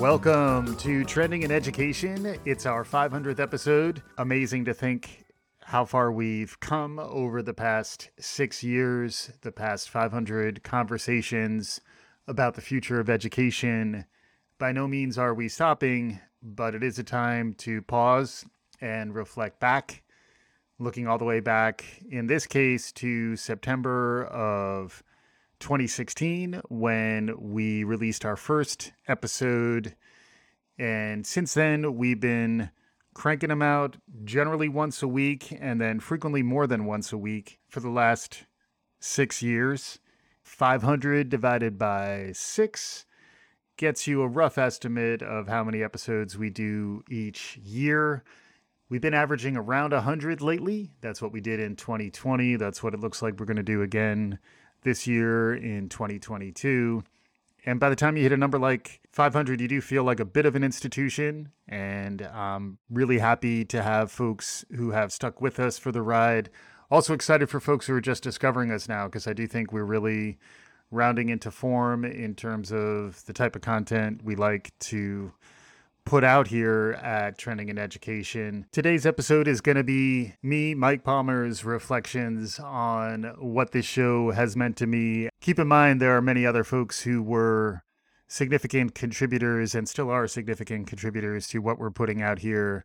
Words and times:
Welcome 0.00 0.76
to 0.76 1.04
Trending 1.04 1.42
in 1.42 1.50
Education. 1.50 2.38
It's 2.46 2.64
our 2.64 2.84
500th 2.84 3.38
episode. 3.38 4.02
Amazing 4.16 4.64
to 4.64 4.72
think 4.72 5.26
how 5.62 5.84
far 5.84 6.10
we've 6.10 6.58
come 6.58 6.98
over 6.98 7.42
the 7.42 7.52
past 7.52 8.08
six 8.18 8.64
years, 8.64 9.30
the 9.42 9.52
past 9.52 9.90
500 9.90 10.62
conversations 10.62 11.82
about 12.26 12.54
the 12.54 12.62
future 12.62 12.98
of 12.98 13.10
education. 13.10 14.06
By 14.56 14.72
no 14.72 14.88
means 14.88 15.18
are 15.18 15.34
we 15.34 15.50
stopping, 15.50 16.18
but 16.42 16.74
it 16.74 16.82
is 16.82 16.98
a 16.98 17.04
time 17.04 17.52
to 17.58 17.82
pause 17.82 18.46
and 18.80 19.14
reflect 19.14 19.60
back, 19.60 20.02
looking 20.78 21.08
all 21.08 21.18
the 21.18 21.26
way 21.26 21.40
back, 21.40 21.84
in 22.10 22.26
this 22.26 22.46
case, 22.46 22.90
to 22.92 23.36
September 23.36 24.24
of 24.24 25.02
2016 25.60 26.62
when 26.68 27.34
we 27.38 27.84
released 27.84 28.24
our 28.24 28.36
first 28.36 28.92
episode. 29.06 29.94
And 30.78 31.26
since 31.26 31.54
then, 31.54 31.96
we've 31.96 32.18
been 32.18 32.70
cranking 33.14 33.50
them 33.50 33.62
out 33.62 33.98
generally 34.24 34.68
once 34.68 35.02
a 35.02 35.08
week 35.08 35.56
and 35.60 35.80
then 35.80 36.00
frequently 36.00 36.42
more 36.42 36.66
than 36.66 36.86
once 36.86 37.12
a 37.12 37.18
week 37.18 37.60
for 37.68 37.80
the 37.80 37.90
last 37.90 38.46
six 38.98 39.42
years. 39.42 39.98
500 40.42 41.28
divided 41.28 41.78
by 41.78 42.30
six 42.32 43.04
gets 43.76 44.06
you 44.06 44.22
a 44.22 44.28
rough 44.28 44.58
estimate 44.58 45.22
of 45.22 45.48
how 45.48 45.62
many 45.62 45.82
episodes 45.82 46.36
we 46.36 46.50
do 46.50 47.02
each 47.08 47.56
year. 47.58 48.24
We've 48.88 49.00
been 49.00 49.14
averaging 49.14 49.56
around 49.56 49.92
100 49.92 50.40
lately. 50.40 50.90
That's 51.00 51.22
what 51.22 51.32
we 51.32 51.40
did 51.40 51.60
in 51.60 51.76
2020. 51.76 52.56
That's 52.56 52.82
what 52.82 52.94
it 52.94 53.00
looks 53.00 53.22
like 53.22 53.38
we're 53.38 53.46
going 53.46 53.56
to 53.56 53.62
do 53.62 53.82
again 53.82 54.38
this 54.82 55.06
year 55.06 55.54
in 55.54 55.88
2022. 55.88 57.02
And 57.66 57.78
by 57.78 57.90
the 57.90 57.96
time 57.96 58.16
you 58.16 58.22
hit 58.22 58.32
a 58.32 58.36
number 58.36 58.58
like 58.58 59.00
500, 59.12 59.60
you 59.60 59.68
do 59.68 59.80
feel 59.80 60.02
like 60.02 60.20
a 60.20 60.24
bit 60.24 60.46
of 60.46 60.56
an 60.56 60.64
institution. 60.64 61.50
And 61.68 62.22
I'm 62.22 62.78
really 62.88 63.18
happy 63.18 63.64
to 63.66 63.82
have 63.82 64.10
folks 64.10 64.64
who 64.74 64.92
have 64.92 65.12
stuck 65.12 65.40
with 65.40 65.60
us 65.60 65.78
for 65.78 65.92
the 65.92 66.02
ride. 66.02 66.48
Also 66.90 67.12
excited 67.12 67.50
for 67.50 67.60
folks 67.60 67.86
who 67.86 67.94
are 67.94 68.00
just 68.00 68.22
discovering 68.22 68.70
us 68.70 68.88
now, 68.88 69.06
because 69.06 69.26
I 69.26 69.32
do 69.32 69.46
think 69.46 69.72
we're 69.72 69.84
really 69.84 70.38
rounding 70.90 71.28
into 71.28 71.50
form 71.50 72.04
in 72.04 72.34
terms 72.34 72.72
of 72.72 73.24
the 73.26 73.32
type 73.32 73.54
of 73.54 73.62
content 73.62 74.22
we 74.24 74.34
like 74.34 74.72
to 74.80 75.32
put 76.10 76.24
out 76.24 76.48
here 76.48 76.98
at 77.00 77.38
Trending 77.38 77.68
in 77.68 77.78
Education. 77.78 78.66
Today's 78.72 79.06
episode 79.06 79.46
is 79.46 79.60
going 79.60 79.76
to 79.76 79.84
be 79.84 80.34
me, 80.42 80.74
Mike 80.74 81.04
Palmer's 81.04 81.64
reflections 81.64 82.58
on 82.58 83.32
what 83.38 83.70
this 83.70 83.84
show 83.84 84.32
has 84.32 84.56
meant 84.56 84.76
to 84.78 84.88
me. 84.88 85.28
Keep 85.40 85.60
in 85.60 85.68
mind, 85.68 86.02
there 86.02 86.16
are 86.16 86.20
many 86.20 86.44
other 86.44 86.64
folks 86.64 87.02
who 87.02 87.22
were 87.22 87.84
significant 88.26 88.92
contributors 88.92 89.72
and 89.72 89.88
still 89.88 90.10
are 90.10 90.26
significant 90.26 90.88
contributors 90.88 91.46
to 91.46 91.60
what 91.60 91.78
we're 91.78 91.92
putting 91.92 92.20
out 92.20 92.40
here. 92.40 92.84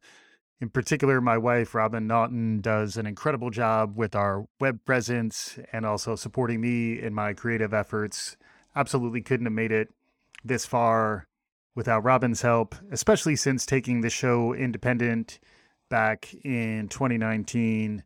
In 0.61 0.69
particular, 0.69 1.19
my 1.19 1.39
wife, 1.39 1.73
Robin 1.73 2.05
Naughton, 2.05 2.61
does 2.61 2.95
an 2.95 3.07
incredible 3.07 3.49
job 3.49 3.97
with 3.97 4.15
our 4.15 4.45
web 4.59 4.85
presence 4.85 5.57
and 5.73 5.83
also 5.83 6.15
supporting 6.15 6.61
me 6.61 7.01
in 7.01 7.15
my 7.15 7.33
creative 7.33 7.73
efforts. 7.73 8.37
Absolutely 8.75 9.23
couldn't 9.23 9.47
have 9.47 9.53
made 9.53 9.71
it 9.71 9.91
this 10.43 10.67
far 10.67 11.25
without 11.75 12.03
Robin's 12.03 12.41
help, 12.41 12.73
especially 12.89 13.35
since 13.35 13.65
taking 13.65 14.01
the 14.01 14.09
show 14.09 14.53
independent 14.53 15.39
back 15.89 16.33
in 16.43 16.87
2019. 16.87 18.03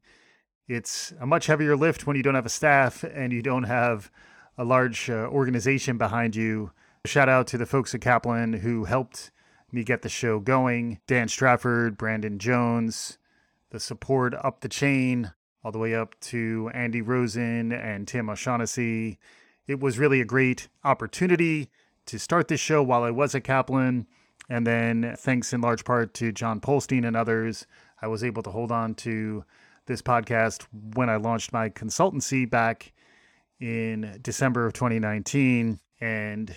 It's 0.68 1.14
a 1.20 1.26
much 1.26 1.46
heavier 1.46 1.76
lift 1.76 2.06
when 2.06 2.18
you 2.18 2.24
don't 2.24 2.36
have 2.36 2.46
a 2.46 2.50
staff 2.50 3.04
and 3.04 3.32
you 3.32 3.42
don't 3.42 3.64
have 3.64 4.12
a 4.58 4.66
large 4.66 5.10
uh, 5.10 5.28
organization 5.28 5.98
behind 5.98 6.36
you. 6.36 6.72
Shout 7.06 7.30
out 7.30 7.48
to 7.48 7.58
the 7.58 7.66
folks 7.66 7.96
at 7.96 8.02
Kaplan 8.02 8.54
who 8.54 8.86
helped 8.86 9.32
me 9.72 9.84
get 9.84 10.02
the 10.02 10.10
show 10.10 10.40
going 10.40 11.00
Dan 11.08 11.28
Strafford, 11.28 11.98
Brandon 11.98 12.40
Jones, 12.40 13.18
the 13.70 13.80
support 13.80 14.34
up 14.34 14.62
the 14.62 14.70
chain, 14.70 15.32
all 15.64 15.72
the 15.72 15.80
way 15.80 15.94
up 15.94 16.20
to 16.22 16.72
Andy 16.74 17.02
Rosen 17.02 17.72
and 17.72 18.08
Tim 18.08 18.30
O'Shaughnessy. 18.30 19.20
It 19.68 19.80
was 19.80 20.00
really 20.00 20.22
a 20.22 20.26
great 20.26 20.68
opportunity 20.84 21.70
to 22.10 22.18
start 22.18 22.48
this 22.48 22.60
show 22.60 22.82
while 22.82 23.04
I 23.04 23.12
was 23.12 23.36
at 23.36 23.44
Kaplan. 23.44 24.08
And 24.50 24.66
then, 24.66 25.14
thanks 25.16 25.54
in 25.54 25.62
large 25.62 25.86
part 25.86 26.16
to 26.16 26.32
John 26.32 26.60
Polstein 26.60 27.06
and 27.06 27.16
others, 27.16 27.68
I 28.02 28.08
was 28.08 28.24
able 28.24 28.42
to 28.44 28.50
hold 28.50 28.72
on 28.72 28.96
to 28.96 29.46
this 29.86 30.02
podcast 30.02 30.66
when 30.96 31.08
I 31.08 31.18
launched 31.18 31.54
my 31.54 31.70
consultancy 31.70 32.50
back 32.50 32.94
in 33.60 34.18
December 34.24 34.66
of 34.66 34.74
2019. 34.74 35.80
And 36.02 36.56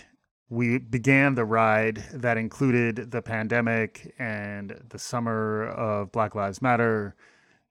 we 0.49 0.79
began 0.79 1.35
the 1.35 1.45
ride 1.45 2.03
that 2.15 2.39
included 2.39 3.11
the 3.11 3.21
pandemic 3.21 4.15
and 4.19 4.81
the 4.89 4.99
summer 4.99 5.67
of 5.67 6.12
Black 6.12 6.35
Lives 6.35 6.62
Matter 6.62 7.15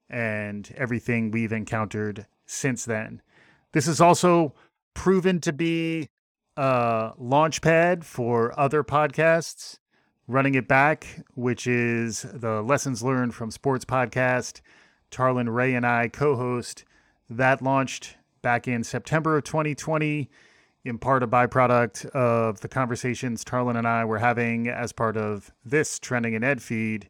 and 0.08 0.72
everything 0.78 1.32
we've 1.32 1.54
encountered 1.54 2.28
since 2.46 2.86
then. 2.86 3.24
This 3.72 3.88
is 3.88 4.00
also 4.00 4.54
proven 4.94 5.40
to 5.42 5.54
be 5.54 6.10
uh, 6.58 7.14
Launchpad 7.14 8.04
for 8.04 8.58
other 8.60 8.84
podcasts. 8.84 9.78
Running 10.28 10.56
It 10.56 10.68
Back, 10.68 11.26
which 11.36 11.68
is 11.68 12.22
the 12.22 12.62
Lessons 12.62 13.04
Learned 13.04 13.36
from 13.36 13.52
Sports 13.52 13.84
podcast. 13.84 14.62
Tarlin 15.12 15.54
Ray 15.54 15.74
and 15.76 15.86
I 15.86 16.08
co 16.08 16.36
host. 16.36 16.86
That 17.30 17.62
launched 17.62 18.16
back 18.42 18.68
in 18.68 18.84
September 18.84 19.38
of 19.38 19.44
2020, 19.44 20.30
in 20.86 20.98
part 20.98 21.24
a 21.24 21.28
byproduct 21.28 22.06
of 22.08 22.62
the 22.62 22.68
conversations 22.68 23.44
Tarlin 23.44 23.78
and 23.78 23.88
I 23.88 24.06
were 24.06 24.20
having 24.20 24.68
as 24.68 24.92
part 24.92 25.18
of 25.18 25.52
this 25.66 26.00
Trending 26.00 26.34
in 26.34 26.44
Ed 26.44 26.62
feed. 26.62 27.10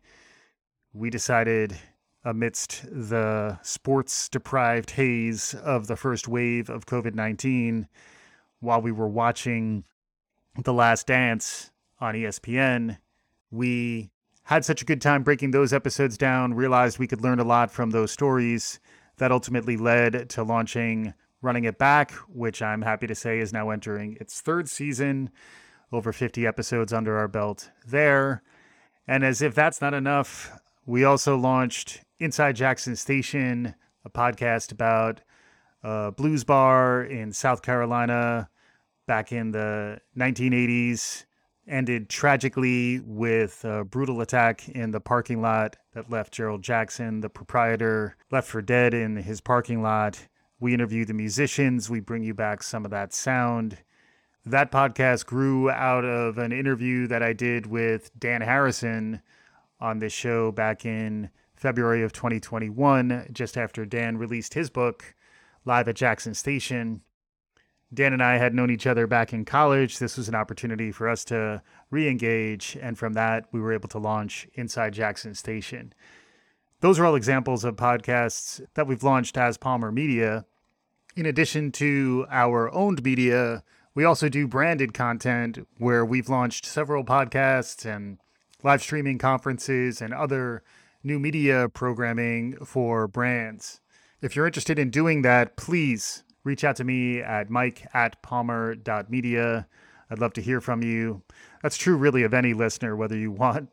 We 0.93 1.09
decided, 1.09 1.77
amidst 2.23 2.83
the 2.91 3.59
sports 3.61 4.29
deprived 4.29 4.91
haze 4.91 5.53
of 5.53 5.87
the 5.87 5.95
first 5.95 6.27
wave 6.27 6.69
of 6.69 6.85
COVID 6.85 7.13
19, 7.13 7.87
while 8.61 8.81
we 8.81 8.93
were 8.93 9.09
watching 9.09 9.83
The 10.63 10.73
Last 10.73 11.07
Dance 11.07 11.71
on 11.99 12.15
ESPN, 12.15 12.97
we 13.51 14.11
had 14.43 14.63
such 14.63 14.81
a 14.81 14.85
good 14.85 15.01
time 15.01 15.23
breaking 15.23 15.51
those 15.51 15.73
episodes 15.73 16.17
down, 16.17 16.53
realized 16.53 16.97
we 16.97 17.07
could 17.07 17.21
learn 17.21 17.39
a 17.39 17.43
lot 17.43 17.71
from 17.71 17.91
those 17.91 18.11
stories. 18.11 18.79
That 19.17 19.31
ultimately 19.31 19.77
led 19.77 20.29
to 20.29 20.43
launching 20.43 21.13
Running 21.41 21.65
It 21.65 21.77
Back, 21.77 22.11
which 22.27 22.61
I'm 22.61 22.81
happy 22.81 23.07
to 23.07 23.15
say 23.15 23.39
is 23.39 23.53
now 23.53 23.69
entering 23.69 24.17
its 24.19 24.41
third 24.41 24.69
season, 24.69 25.29
over 25.91 26.13
50 26.13 26.47
episodes 26.47 26.93
under 26.93 27.17
our 27.17 27.27
belt 27.27 27.69
there. 27.85 28.41
And 29.07 29.23
as 29.23 29.41
if 29.41 29.53
that's 29.53 29.81
not 29.81 29.93
enough, 29.93 30.57
we 30.85 31.03
also 31.03 31.37
launched 31.37 32.01
Inside 32.19 32.55
Jackson 32.55 32.95
Station, 32.95 33.75
a 34.05 34.09
podcast 34.09 34.71
about 34.71 35.21
a 35.83 36.11
blues 36.11 36.43
bar 36.43 37.03
in 37.03 37.33
South 37.33 37.61
Carolina 37.61 38.49
back 39.11 39.33
in 39.33 39.51
the 39.51 39.99
1980s 40.17 41.25
ended 41.67 42.07
tragically 42.07 43.01
with 43.01 43.65
a 43.65 43.83
brutal 43.83 44.21
attack 44.21 44.69
in 44.69 44.91
the 44.91 45.01
parking 45.01 45.41
lot 45.41 45.75
that 45.93 46.09
left 46.09 46.33
Gerald 46.33 46.61
Jackson, 46.61 47.19
the 47.19 47.27
proprietor, 47.27 48.15
left 48.31 48.47
for 48.47 48.61
dead 48.61 48.93
in 48.93 49.17
his 49.17 49.41
parking 49.41 49.81
lot. 49.81 50.29
We 50.61 50.73
interview 50.73 51.03
the 51.03 51.13
musicians, 51.13 51.89
we 51.89 51.99
bring 51.99 52.23
you 52.23 52.33
back 52.33 52.63
some 52.63 52.85
of 52.85 52.91
that 52.91 53.13
sound. 53.13 53.79
That 54.45 54.71
podcast 54.71 55.25
grew 55.25 55.69
out 55.69 56.05
of 56.05 56.37
an 56.37 56.53
interview 56.53 57.05
that 57.07 57.21
I 57.21 57.33
did 57.33 57.65
with 57.65 58.17
Dan 58.17 58.39
Harrison 58.39 59.21
on 59.81 59.99
this 59.99 60.13
show 60.13 60.53
back 60.53 60.85
in 60.85 61.31
February 61.57 62.01
of 62.01 62.13
2021, 62.13 63.27
just 63.33 63.57
after 63.57 63.83
Dan 63.83 64.17
released 64.17 64.53
his 64.53 64.69
book, 64.69 65.15
Live 65.65 65.89
at 65.89 65.97
Jackson 65.97 66.33
Station. 66.33 67.01
Dan 67.93 68.13
and 68.13 68.23
I 68.23 68.37
had 68.37 68.53
known 68.53 68.71
each 68.71 68.87
other 68.87 69.05
back 69.05 69.33
in 69.33 69.43
college. 69.43 69.99
This 69.99 70.17
was 70.17 70.29
an 70.29 70.35
opportunity 70.35 70.91
for 70.91 71.09
us 71.09 71.25
to 71.25 71.61
re 71.89 72.07
engage. 72.07 72.77
And 72.81 72.97
from 72.97 73.13
that, 73.13 73.45
we 73.51 73.59
were 73.59 73.73
able 73.73 73.89
to 73.89 73.99
launch 73.99 74.47
Inside 74.53 74.93
Jackson 74.93 75.35
Station. 75.35 75.93
Those 76.79 76.97
are 76.99 77.05
all 77.05 77.15
examples 77.15 77.63
of 77.63 77.75
podcasts 77.75 78.61
that 78.73 78.87
we've 78.87 79.03
launched 79.03 79.37
as 79.37 79.57
Palmer 79.57 79.91
Media. 79.91 80.45
In 81.15 81.25
addition 81.25 81.71
to 81.73 82.25
our 82.31 82.73
owned 82.73 83.03
media, 83.03 83.63
we 83.93 84.05
also 84.05 84.29
do 84.29 84.47
branded 84.47 84.93
content 84.93 85.67
where 85.77 86.05
we've 86.05 86.29
launched 86.29 86.65
several 86.65 87.03
podcasts 87.03 87.85
and 87.85 88.17
live 88.63 88.81
streaming 88.81 89.17
conferences 89.17 90.01
and 90.01 90.13
other 90.13 90.63
new 91.03 91.19
media 91.19 91.67
programming 91.67 92.55
for 92.63 93.07
brands. 93.07 93.81
If 94.21 94.35
you're 94.35 94.45
interested 94.45 94.79
in 94.79 94.91
doing 94.91 95.23
that, 95.23 95.57
please 95.57 96.23
reach 96.43 96.63
out 96.63 96.75
to 96.77 96.83
me 96.83 97.21
at 97.21 97.49
mike 97.49 97.85
at 97.93 98.21
palmer.media. 98.21 99.67
I'd 100.09 100.19
love 100.19 100.33
to 100.33 100.41
hear 100.41 100.59
from 100.59 100.83
you. 100.83 101.21
That's 101.63 101.77
true, 101.77 101.95
really, 101.95 102.23
of 102.23 102.33
any 102.33 102.53
listener, 102.53 102.95
whether 102.95 103.17
you 103.17 103.31
want 103.31 103.69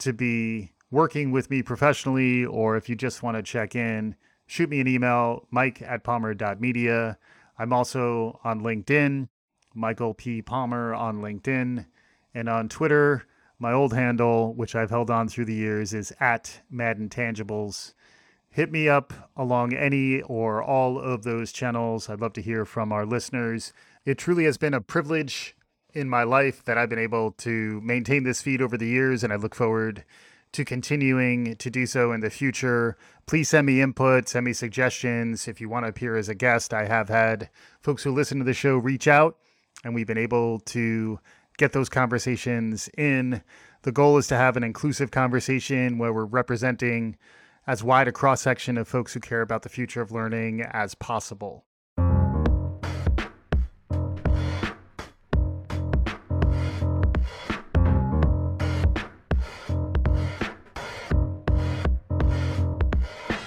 to 0.00 0.12
be 0.12 0.72
working 0.90 1.30
with 1.30 1.50
me 1.50 1.62
professionally 1.62 2.44
or 2.44 2.76
if 2.76 2.88
you 2.88 2.96
just 2.96 3.22
want 3.22 3.36
to 3.36 3.42
check 3.42 3.74
in. 3.74 4.16
Shoot 4.46 4.68
me 4.68 4.80
an 4.80 4.88
email, 4.88 5.46
mike 5.50 5.80
at 5.82 6.02
palmer.media. 6.02 7.16
I'm 7.58 7.72
also 7.72 8.40
on 8.42 8.62
LinkedIn, 8.62 9.28
Michael 9.74 10.14
P. 10.14 10.42
Palmer 10.42 10.94
on 10.94 11.20
LinkedIn. 11.20 11.86
And 12.34 12.48
on 12.48 12.68
Twitter, 12.68 13.26
my 13.58 13.72
old 13.72 13.92
handle, 13.92 14.54
which 14.54 14.74
I've 14.74 14.90
held 14.90 15.10
on 15.10 15.28
through 15.28 15.44
the 15.44 15.54
years, 15.54 15.94
is 15.94 16.12
at 16.20 16.60
Madden 16.70 17.08
Intangibles. 17.08 17.92
Hit 18.52 18.72
me 18.72 18.88
up 18.88 19.12
along 19.36 19.74
any 19.74 20.22
or 20.22 20.60
all 20.60 20.98
of 20.98 21.22
those 21.22 21.52
channels. 21.52 22.10
I'd 22.10 22.20
love 22.20 22.32
to 22.32 22.42
hear 22.42 22.64
from 22.64 22.90
our 22.90 23.06
listeners. 23.06 23.72
It 24.04 24.18
truly 24.18 24.44
has 24.44 24.58
been 24.58 24.74
a 24.74 24.80
privilege 24.80 25.54
in 25.94 26.08
my 26.08 26.24
life 26.24 26.64
that 26.64 26.76
I've 26.76 26.88
been 26.88 26.98
able 26.98 27.30
to 27.32 27.80
maintain 27.80 28.24
this 28.24 28.42
feed 28.42 28.60
over 28.60 28.76
the 28.76 28.88
years, 28.88 29.22
and 29.22 29.32
I 29.32 29.36
look 29.36 29.54
forward 29.54 30.04
to 30.52 30.64
continuing 30.64 31.54
to 31.56 31.70
do 31.70 31.86
so 31.86 32.10
in 32.10 32.20
the 32.20 32.30
future. 32.30 32.96
Please 33.26 33.48
send 33.48 33.68
me 33.68 33.80
input, 33.80 34.28
send 34.28 34.46
me 34.46 34.52
suggestions. 34.52 35.46
If 35.46 35.60
you 35.60 35.68
want 35.68 35.84
to 35.84 35.90
appear 35.90 36.16
as 36.16 36.28
a 36.28 36.34
guest, 36.34 36.74
I 36.74 36.86
have 36.86 37.08
had 37.08 37.50
folks 37.80 38.02
who 38.02 38.12
listen 38.12 38.38
to 38.38 38.44
the 38.44 38.52
show 38.52 38.76
reach 38.76 39.06
out, 39.06 39.36
and 39.84 39.94
we've 39.94 40.08
been 40.08 40.18
able 40.18 40.58
to 40.60 41.20
get 41.56 41.72
those 41.72 41.88
conversations 41.88 42.88
in. 42.98 43.42
The 43.82 43.92
goal 43.92 44.18
is 44.18 44.26
to 44.26 44.36
have 44.36 44.56
an 44.56 44.64
inclusive 44.64 45.12
conversation 45.12 45.98
where 45.98 46.12
we're 46.12 46.24
representing 46.24 47.16
as 47.70 47.84
wide 47.84 48.08
a 48.08 48.12
cross 48.12 48.40
section 48.40 48.76
of 48.76 48.88
folks 48.88 49.14
who 49.14 49.20
care 49.20 49.42
about 49.42 49.62
the 49.62 49.68
future 49.68 50.00
of 50.00 50.10
learning 50.10 50.60
as 50.60 50.96
possible. 50.96 51.64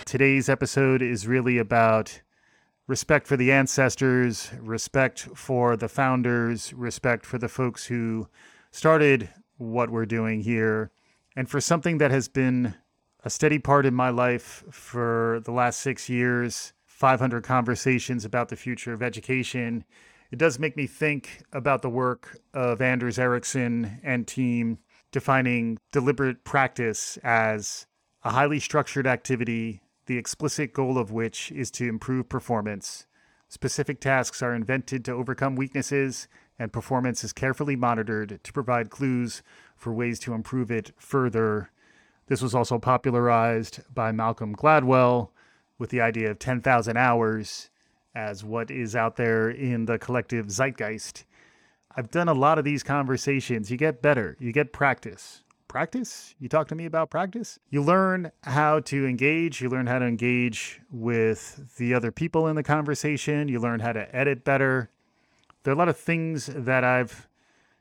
Today's 0.05 0.47
episode 0.47 1.01
is 1.01 1.27
really 1.27 1.57
about 1.57 2.21
respect 2.87 3.27
for 3.27 3.35
the 3.35 3.51
ancestors, 3.51 4.51
respect 4.61 5.19
for 5.35 5.75
the 5.75 5.89
founders, 5.89 6.71
respect 6.71 7.25
for 7.25 7.37
the 7.37 7.49
folks 7.49 7.87
who 7.87 8.29
started 8.71 9.29
what 9.57 9.89
we're 9.89 10.05
doing 10.05 10.39
here, 10.39 10.91
and 11.35 11.49
for 11.49 11.59
something 11.59 11.97
that 11.97 12.11
has 12.11 12.29
been 12.29 12.75
a 13.23 13.29
steady 13.29 13.59
part 13.59 13.85
in 13.85 13.93
my 13.93 14.09
life 14.09 14.63
for 14.69 15.41
the 15.45 15.51
last 15.51 15.79
six 15.79 16.09
years 16.09 16.73
500 16.85 17.43
conversations 17.43 18.25
about 18.25 18.49
the 18.49 18.55
future 18.55 18.93
of 18.93 19.01
education. 19.01 19.83
It 20.31 20.39
does 20.39 20.59
make 20.59 20.77
me 20.77 20.87
think 20.87 21.43
about 21.51 21.81
the 21.81 21.89
work 21.89 22.37
of 22.53 22.81
Anders 22.81 23.19
Ericsson 23.19 23.99
and 24.03 24.27
team 24.27 24.79
defining 25.11 25.77
deliberate 25.91 26.43
practice 26.43 27.17
as 27.23 27.85
a 28.23 28.31
highly 28.31 28.59
structured 28.59 29.07
activity 29.07 29.81
the 30.05 30.17
explicit 30.17 30.73
goal 30.73 30.97
of 30.97 31.11
which 31.11 31.51
is 31.51 31.71
to 31.71 31.87
improve 31.87 32.27
performance. 32.27 33.05
Specific 33.47 34.01
tasks 34.01 34.41
are 34.41 34.55
invented 34.55 35.05
to 35.05 35.13
overcome 35.13 35.55
weaknesses, 35.55 36.27
and 36.59 36.73
performance 36.73 37.23
is 37.23 37.31
carefully 37.31 37.75
monitored 37.75 38.39
to 38.43 38.53
provide 38.53 38.89
clues 38.89 39.43
for 39.77 39.93
ways 39.93 40.19
to 40.19 40.33
improve 40.33 40.71
it 40.71 40.91
further. 40.97 41.69
This 42.27 42.41
was 42.41 42.55
also 42.55 42.79
popularized 42.79 43.81
by 43.93 44.11
Malcolm 44.11 44.55
Gladwell 44.55 45.29
with 45.77 45.89
the 45.89 46.01
idea 46.01 46.31
of 46.31 46.39
10,000 46.39 46.97
hours 46.97 47.69
as 48.15 48.43
what 48.43 48.71
is 48.71 48.95
out 48.95 49.15
there 49.15 49.49
in 49.49 49.85
the 49.85 49.97
collective 49.97 50.47
zeitgeist. 50.47 51.25
I've 51.95 52.11
done 52.11 52.29
a 52.29 52.33
lot 52.33 52.57
of 52.57 52.65
these 52.65 52.83
conversations. 52.83 53.69
You 53.69 53.77
get 53.77 54.01
better, 54.01 54.37
you 54.39 54.51
get 54.51 54.71
practice 54.73 55.43
practice. 55.73 56.35
You 56.39 56.47
talk 56.47 56.67
to 56.67 56.75
me 56.75 56.85
about 56.85 57.09
practice. 57.09 57.57
You 57.71 57.81
learn 57.81 58.31
how 58.43 58.81
to 58.81 59.07
engage. 59.07 59.59
You 59.59 59.69
learn 59.69 59.87
how 59.87 59.97
to 59.97 60.05
engage 60.05 60.79
with 60.91 61.75
the 61.77 61.95
other 61.95 62.11
people 62.11 62.47
in 62.47 62.55
the 62.55 62.61
conversation. 62.61 63.47
You 63.47 63.59
learn 63.59 63.79
how 63.79 63.91
to 63.91 64.15
edit 64.15 64.43
better. 64.43 64.91
There 65.63 65.71
are 65.71 65.75
a 65.75 65.77
lot 65.77 65.89
of 65.89 65.97
things 65.97 66.45
that 66.45 66.83
I've 66.83 67.27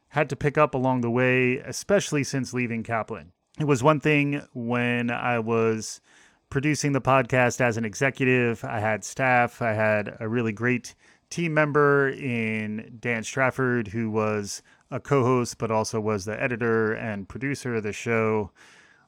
had 0.08 0.30
to 0.30 0.36
pick 0.36 0.56
up 0.56 0.74
along 0.74 1.02
the 1.02 1.10
way, 1.10 1.58
especially 1.58 2.24
since 2.24 2.54
leaving 2.54 2.82
Kaplan. 2.82 3.32
It 3.60 3.64
was 3.64 3.82
one 3.82 4.00
thing 4.00 4.42
when 4.54 5.10
I 5.10 5.38
was 5.38 6.00
producing 6.48 6.92
the 6.92 7.00
podcast 7.00 7.60
as 7.60 7.76
an 7.76 7.84
executive, 7.84 8.64
I 8.64 8.80
had 8.80 9.04
staff, 9.04 9.60
I 9.60 9.72
had 9.72 10.16
a 10.20 10.28
really 10.28 10.52
great 10.52 10.94
team 11.28 11.54
member 11.54 12.08
in 12.08 12.98
Dan 13.00 13.24
Strafford, 13.24 13.88
who 13.88 14.10
was 14.10 14.62
a 14.90 15.00
co 15.00 15.22
host, 15.24 15.58
but 15.58 15.70
also 15.70 16.00
was 16.00 16.24
the 16.24 16.40
editor 16.40 16.92
and 16.92 17.28
producer 17.28 17.74
of 17.74 17.82
the 17.82 17.92
show. 17.92 18.50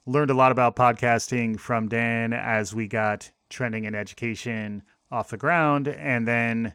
Learned 0.06 0.31
a 0.31 0.35
lot 0.35 0.52
about 0.52 0.76
podcasting 0.76 1.58
from 1.58 1.88
Dan 1.88 2.32
as 2.32 2.75
we 2.75 2.87
got 2.87 3.31
trending 3.50 3.85
in 3.85 3.94
education 3.94 4.82
off 5.11 5.31
the 5.31 5.37
ground. 5.37 5.88
And 5.88 6.26
then 6.26 6.75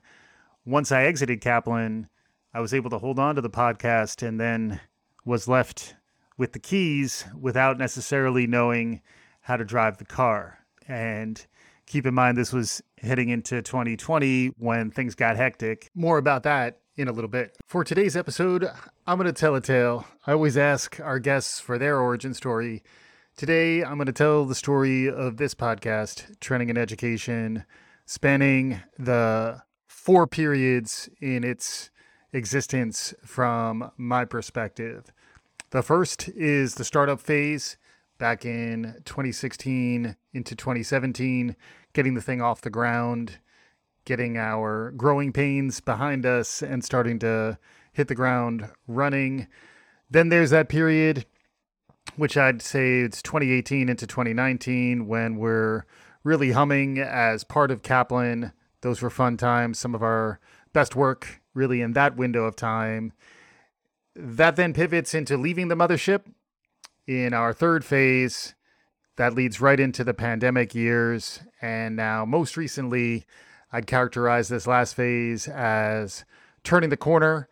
once 0.65 0.91
I 0.91 1.03
exited 1.03 1.41
Kaplan, 1.41 2.09
I 2.53 2.61
was 2.61 2.73
able 2.73 2.89
to 2.91 2.97
hold 2.99 3.19
on 3.19 3.35
to 3.35 3.41
the 3.41 3.49
podcast 3.49 4.27
and 4.27 4.39
then 4.39 4.79
was 5.25 5.47
left 5.47 5.95
with 6.39 6.53
the 6.53 6.59
keys 6.59 7.25
without 7.39 7.77
necessarily 7.77 8.47
knowing 8.47 9.01
how 9.41 9.57
to 9.57 9.65
drive 9.65 9.97
the 9.97 10.05
car. 10.05 10.57
And 10.87 11.45
keep 11.85 12.07
in 12.07 12.13
mind, 12.13 12.37
this 12.37 12.53
was 12.53 12.81
heading 12.97 13.27
into 13.27 13.61
2020 13.61 14.53
when 14.57 14.89
things 14.89 15.15
got 15.15 15.35
hectic. 15.35 15.89
More 15.93 16.17
about 16.17 16.43
that 16.43 16.79
in 16.95 17.09
a 17.09 17.11
little 17.11 17.29
bit. 17.29 17.57
For 17.67 17.83
today's 17.83 18.15
episode, 18.15 18.67
I'm 19.05 19.17
going 19.17 19.27
to 19.27 19.33
tell 19.33 19.53
a 19.53 19.61
tale. 19.61 20.05
I 20.25 20.31
always 20.31 20.57
ask 20.57 20.99
our 21.01 21.19
guests 21.19 21.59
for 21.59 21.77
their 21.77 21.99
origin 21.99 22.33
story. 22.33 22.83
Today, 23.35 23.83
I'm 23.83 23.95
going 23.95 24.07
to 24.07 24.13
tell 24.13 24.45
the 24.45 24.55
story 24.55 25.09
of 25.09 25.37
this 25.37 25.53
podcast, 25.53 26.39
Trending 26.39 26.69
in 26.69 26.77
Education, 26.77 27.65
spanning 28.05 28.81
the 28.97 29.61
four 29.87 30.25
periods 30.25 31.09
in 31.19 31.43
its 31.43 31.89
existence 32.31 33.13
from 33.25 33.91
my 33.97 34.23
perspective. 34.23 35.11
The 35.71 35.83
first 35.83 36.29
is 36.29 36.75
the 36.75 36.83
startup 36.83 37.19
phase 37.19 37.77
back 38.17 38.43
in 38.43 38.95
2016 39.05 40.15
into 40.33 40.55
2017, 40.55 41.55
getting 41.93 42.13
the 42.15 42.21
thing 42.21 42.41
off 42.41 42.61
the 42.61 42.69
ground 42.69 43.39
getting 44.09 44.37
our 44.37 44.89
growing 44.97 45.31
pains 45.31 45.81
behind 45.81 46.25
us 46.25 46.63
and 46.63 46.83
starting 46.83 47.19
to 47.19 47.59
hit 47.93 48.07
the 48.07 48.15
ground 48.15 48.67
running. 48.87 49.47
Then 50.09 50.29
there's 50.29 50.49
that 50.49 50.67
period, 50.67 51.27
which 52.15 52.35
I'd 52.35 52.63
say 52.63 53.01
it's 53.01 53.21
2018 53.21 53.87
into 53.87 54.07
2019, 54.07 55.07
when 55.07 55.35
we're 55.37 55.85
really 56.23 56.51
humming 56.53 56.97
as 56.97 57.43
part 57.43 57.69
of 57.69 57.83
Kaplan. 57.83 58.51
Those 58.81 59.01
were 59.01 59.11
fun 59.11 59.37
times, 59.37 59.77
some 59.77 59.93
of 59.93 60.01
our 60.01 60.39
best 60.73 60.95
work 60.95 61.41
really 61.53 61.79
in 61.79 61.93
that 61.93 62.17
window 62.17 62.45
of 62.45 62.55
time. 62.55 63.13
That 64.21 64.57
then 64.57 64.73
pivots 64.73 65.13
into 65.13 65.37
leaving 65.37 65.69
the 65.69 65.75
mothership 65.75 66.23
in 67.07 67.33
our 67.33 67.53
third 67.53 67.85
phase. 67.85 68.53
That 69.15 69.33
leads 69.33 69.61
right 69.61 69.79
into 69.79 70.03
the 70.03 70.13
pandemic 70.13 70.75
years. 70.75 71.39
And 71.61 71.95
now, 71.95 72.25
most 72.25 72.57
recently, 72.57 73.23
I'd 73.71 73.87
characterize 73.87 74.49
this 74.49 74.67
last 74.67 74.95
phase 74.95 75.47
as 75.47 76.25
turning 76.65 76.89
the 76.89 76.97
corner 76.97 77.47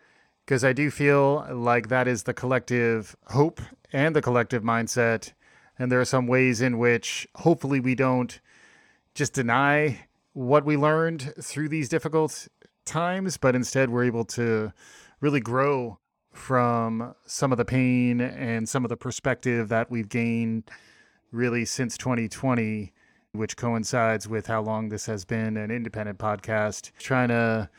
because 0.46 0.66
I 0.66 0.74
do 0.74 0.92
feel 0.92 1.48
like 1.50 1.88
that 1.88 2.06
is 2.06 2.24
the 2.24 2.34
collective 2.34 3.16
hope 3.28 3.62
and 3.94 4.14
the 4.14 4.22
collective 4.22 4.62
mindset. 4.62 5.32
And 5.80 5.90
there 5.90 6.02
are 6.02 6.06
some 6.06 6.28
ways 6.28 6.60
in 6.60 6.78
which 6.78 7.30
hopefully 7.36 7.80
we 7.80 7.96
don't 7.96 8.42
just 9.14 9.32
deny 9.32 10.08
what 10.34 10.66
we 10.66 10.76
learned 10.76 11.34
through 11.42 11.70
these 11.70 11.88
difficult 11.88 12.50
times, 12.84 13.38
but 13.38 13.56
instead 13.56 13.90
we're 13.90 14.04
able 14.04 14.26
to 14.26 14.74
really 15.22 15.40
grow 15.40 16.00
from 16.38 17.14
some 17.26 17.52
of 17.52 17.58
the 17.58 17.66
pain 17.66 18.22
and 18.22 18.70
some 18.70 18.86
of 18.86 18.90
the 18.90 18.98
perspective 18.98 19.70
that 19.70 19.92
we've 19.92 20.10
gained 20.10 20.70
really 21.32 21.66
since 21.66 21.98
2020 21.98 22.94
which 23.38 23.56
coincides 23.56 24.28
with 24.28 24.48
how 24.48 24.62
long 24.62 24.90
this 24.90 25.06
has 25.06 25.26
been 25.26 25.58
an 25.58 25.72
independent 25.72 26.18
podcast, 26.18 26.92
trying 26.98 27.30
to 27.30 27.70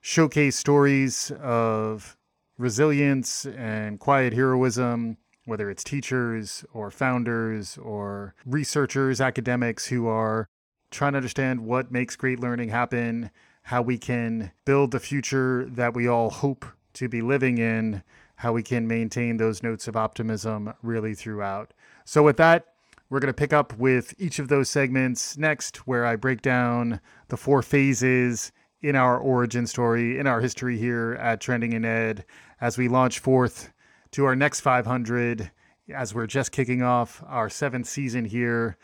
showcase 0.00 0.56
stories 0.56 1.32
of 1.42 2.16
resilience 2.56 3.46
and 3.46 3.98
quiet 3.98 4.32
heroism, 4.32 5.16
whether 5.44 5.70
it's 5.70 5.84
teachers 5.84 6.64
or 6.72 6.90
founders 6.90 7.78
or 7.78 8.34
researchers, 8.46 9.20
academics 9.20 9.86
who 9.86 10.06
are 10.06 10.48
trying 10.90 11.12
to 11.12 11.18
understand 11.18 11.60
what 11.60 11.92
makes 11.92 12.16
great 12.16 12.40
learning 12.40 12.68
happen, 12.68 13.30
how 13.62 13.82
we 13.82 13.98
can 13.98 14.52
build 14.64 14.90
the 14.90 15.00
future 15.00 15.66
that 15.66 15.94
we 15.94 16.06
all 16.06 16.30
hope 16.30 16.64
to 16.98 17.08
be 17.08 17.22
living 17.22 17.58
in, 17.58 18.02
how 18.36 18.52
we 18.52 18.62
can 18.62 18.86
maintain 18.86 19.36
those 19.36 19.62
notes 19.62 19.86
of 19.86 19.96
optimism 19.96 20.74
really 20.82 21.14
throughout. 21.14 21.72
So, 22.04 22.22
with 22.22 22.36
that, 22.38 22.66
we're 23.08 23.20
going 23.20 23.32
to 23.32 23.36
pick 23.36 23.52
up 23.52 23.76
with 23.78 24.14
each 24.18 24.38
of 24.38 24.48
those 24.48 24.68
segments 24.68 25.38
next, 25.38 25.86
where 25.86 26.04
I 26.04 26.16
break 26.16 26.42
down 26.42 27.00
the 27.28 27.36
four 27.36 27.62
phases 27.62 28.52
in 28.80 28.96
our 28.96 29.16
origin 29.16 29.66
story, 29.66 30.18
in 30.18 30.26
our 30.26 30.40
history 30.40 30.76
here 30.76 31.16
at 31.20 31.40
Trending 31.40 31.72
in 31.72 31.84
Ed, 31.84 32.24
as 32.60 32.76
we 32.76 32.88
launch 32.88 33.20
forth 33.20 33.72
to 34.12 34.24
our 34.24 34.36
next 34.36 34.60
500, 34.60 35.50
as 35.94 36.14
we're 36.14 36.26
just 36.26 36.52
kicking 36.52 36.82
off 36.82 37.22
our 37.26 37.48
seventh 37.48 37.86
season 37.86 38.24
here. 38.24 38.76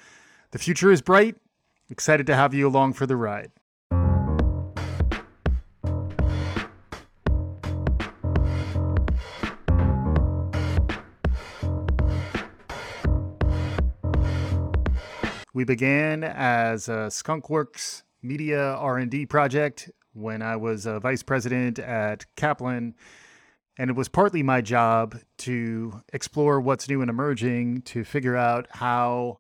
The 0.53 0.59
future 0.59 0.91
is 0.91 1.03
bright. 1.03 1.37
Excited 1.91 2.27
to 2.29 2.37
have 2.37 2.55
you 2.55 2.69
along 2.69 2.95
for 2.95 3.07
the 3.07 3.17
ride. 3.17 3.51
We 15.65 15.67
began 15.77 16.25
as 16.25 16.91
a 16.91 17.09
Skunkworks 17.09 18.03
media 18.23 18.75
R&D 18.75 19.25
project 19.25 19.91
when 20.13 20.43
I 20.43 20.57
was 20.57 20.85
a 20.85 21.01
vice 21.01 21.23
president 21.23 21.79
at 21.79 22.27
Kaplan 22.37 22.95
and 23.79 23.89
it 23.89 23.97
was 23.97 24.11
partly 24.11 24.43
my 24.43 24.61
job 24.61 25.17
to 25.39 26.03
explore 26.13 26.61
what's 26.61 26.87
new 26.87 27.01
and 27.01 27.09
emerging 27.09 27.81
to 27.85 28.05
figure 28.05 28.37
out 28.37 28.67
how 28.73 29.39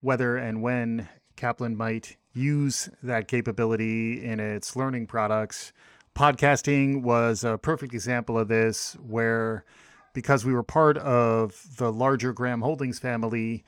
whether 0.00 0.38
and 0.38 0.62
when 0.62 1.10
Kaplan 1.36 1.76
might 1.76 2.16
use 2.32 2.88
that 3.02 3.28
capability 3.28 4.24
in 4.24 4.40
its 4.40 4.76
learning 4.76 5.08
products. 5.08 5.74
Podcasting 6.14 7.02
was 7.02 7.44
a 7.44 7.58
perfect 7.58 7.92
example 7.92 8.38
of 8.38 8.48
this, 8.48 8.94
where 8.94 9.66
because 10.14 10.42
we 10.42 10.54
were 10.54 10.62
part 10.62 10.96
of 10.96 11.76
the 11.76 11.92
larger 11.92 12.32
Graham 12.32 12.62
Holdings 12.62 12.98
family, 12.98 13.62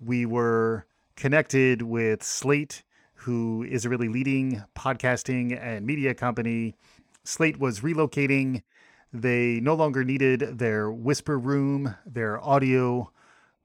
we 0.00 0.24
were 0.24 0.86
connected 1.20 1.82
with 1.82 2.22
Slate, 2.22 2.82
who 3.12 3.62
is 3.62 3.84
a 3.84 3.90
really 3.90 4.08
leading 4.08 4.64
podcasting 4.74 5.54
and 5.62 5.86
media 5.86 6.14
company. 6.14 6.74
Slate 7.24 7.60
was 7.60 7.80
relocating. 7.80 8.62
They 9.12 9.60
no 9.60 9.74
longer 9.74 10.02
needed 10.02 10.40
their 10.58 10.90
whisper 10.90 11.38
room, 11.38 11.94
their 12.06 12.42
audio 12.42 13.12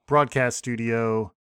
broadcast 0.06 0.58
studio, 0.58 1.32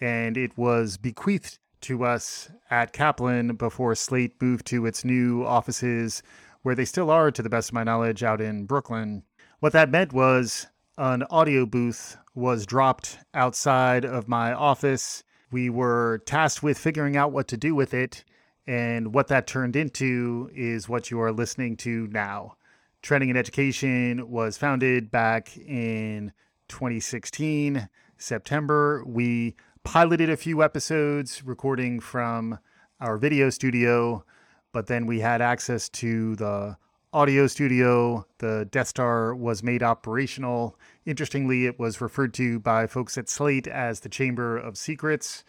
and 0.00 0.38
it 0.38 0.56
was 0.56 0.96
bequeathed 0.96 1.58
to 1.82 2.04
us 2.06 2.50
at 2.70 2.94
Kaplan 2.94 3.56
before 3.56 3.94
Slate 3.94 4.40
moved 4.40 4.66
to 4.68 4.86
its 4.86 5.04
new 5.04 5.44
offices, 5.44 6.22
where 6.62 6.74
they 6.74 6.86
still 6.86 7.10
are, 7.10 7.30
to 7.30 7.42
the 7.42 7.50
best 7.50 7.68
of 7.68 7.74
my 7.74 7.84
knowledge, 7.84 8.22
out 8.22 8.40
in 8.40 8.64
Brooklyn. 8.64 9.24
What 9.58 9.74
that 9.74 9.90
meant 9.90 10.14
was 10.14 10.68
an 10.96 11.22
audio 11.24 11.66
booth 11.66 12.16
was 12.34 12.64
dropped 12.64 13.18
outside 13.34 14.06
of 14.06 14.26
my 14.26 14.54
office. 14.54 15.22
We 15.50 15.68
were 15.70 16.22
tasked 16.26 16.62
with 16.62 16.78
figuring 16.78 17.16
out 17.16 17.32
what 17.32 17.48
to 17.48 17.56
do 17.56 17.74
with 17.74 17.92
it, 17.92 18.24
and 18.66 19.12
what 19.12 19.28
that 19.28 19.46
turned 19.46 19.74
into 19.74 20.50
is 20.54 20.88
what 20.88 21.10
you 21.10 21.20
are 21.20 21.32
listening 21.32 21.76
to 21.78 22.06
now. 22.08 22.56
Trending 23.02 23.30
in 23.30 23.36
Education 23.36 24.30
was 24.30 24.58
founded 24.58 25.10
back 25.10 25.56
in 25.56 26.32
2016, 26.68 27.88
September. 28.16 29.02
We 29.04 29.56
piloted 29.82 30.30
a 30.30 30.36
few 30.36 30.62
episodes 30.62 31.42
recording 31.44 31.98
from 31.98 32.58
our 33.00 33.16
video 33.16 33.50
studio, 33.50 34.24
but 34.72 34.86
then 34.86 35.06
we 35.06 35.20
had 35.20 35.40
access 35.40 35.88
to 35.88 36.36
the 36.36 36.76
audio 37.12 37.46
studio. 37.46 38.24
The 38.38 38.68
Death 38.70 38.88
Star 38.88 39.34
was 39.34 39.62
made 39.62 39.82
operational. 39.82 40.78
Interestingly, 41.06 41.66
it 41.66 41.78
was 41.78 42.00
referred 42.00 42.34
to 42.34 42.60
by 42.60 42.86
folks 42.86 43.16
at 43.16 43.28
Slate 43.28 43.66
as 43.66 44.00
the 44.00 44.08
Chamber 44.08 44.56
of 44.56 44.76
Secrets. 44.76 45.44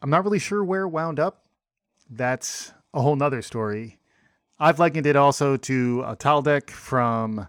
I'm 0.00 0.10
not 0.10 0.24
really 0.24 0.38
sure 0.38 0.64
where 0.64 0.82
it 0.82 0.88
wound 0.88 1.18
up. 1.18 1.44
That's 2.08 2.72
a 2.94 3.02
whole 3.02 3.16
nother 3.16 3.42
story. 3.42 3.98
I've 4.58 4.78
likened 4.78 5.06
it 5.06 5.16
also 5.16 5.56
to 5.56 6.04
a 6.06 6.14
Taldeck 6.14 6.70
from 6.70 7.48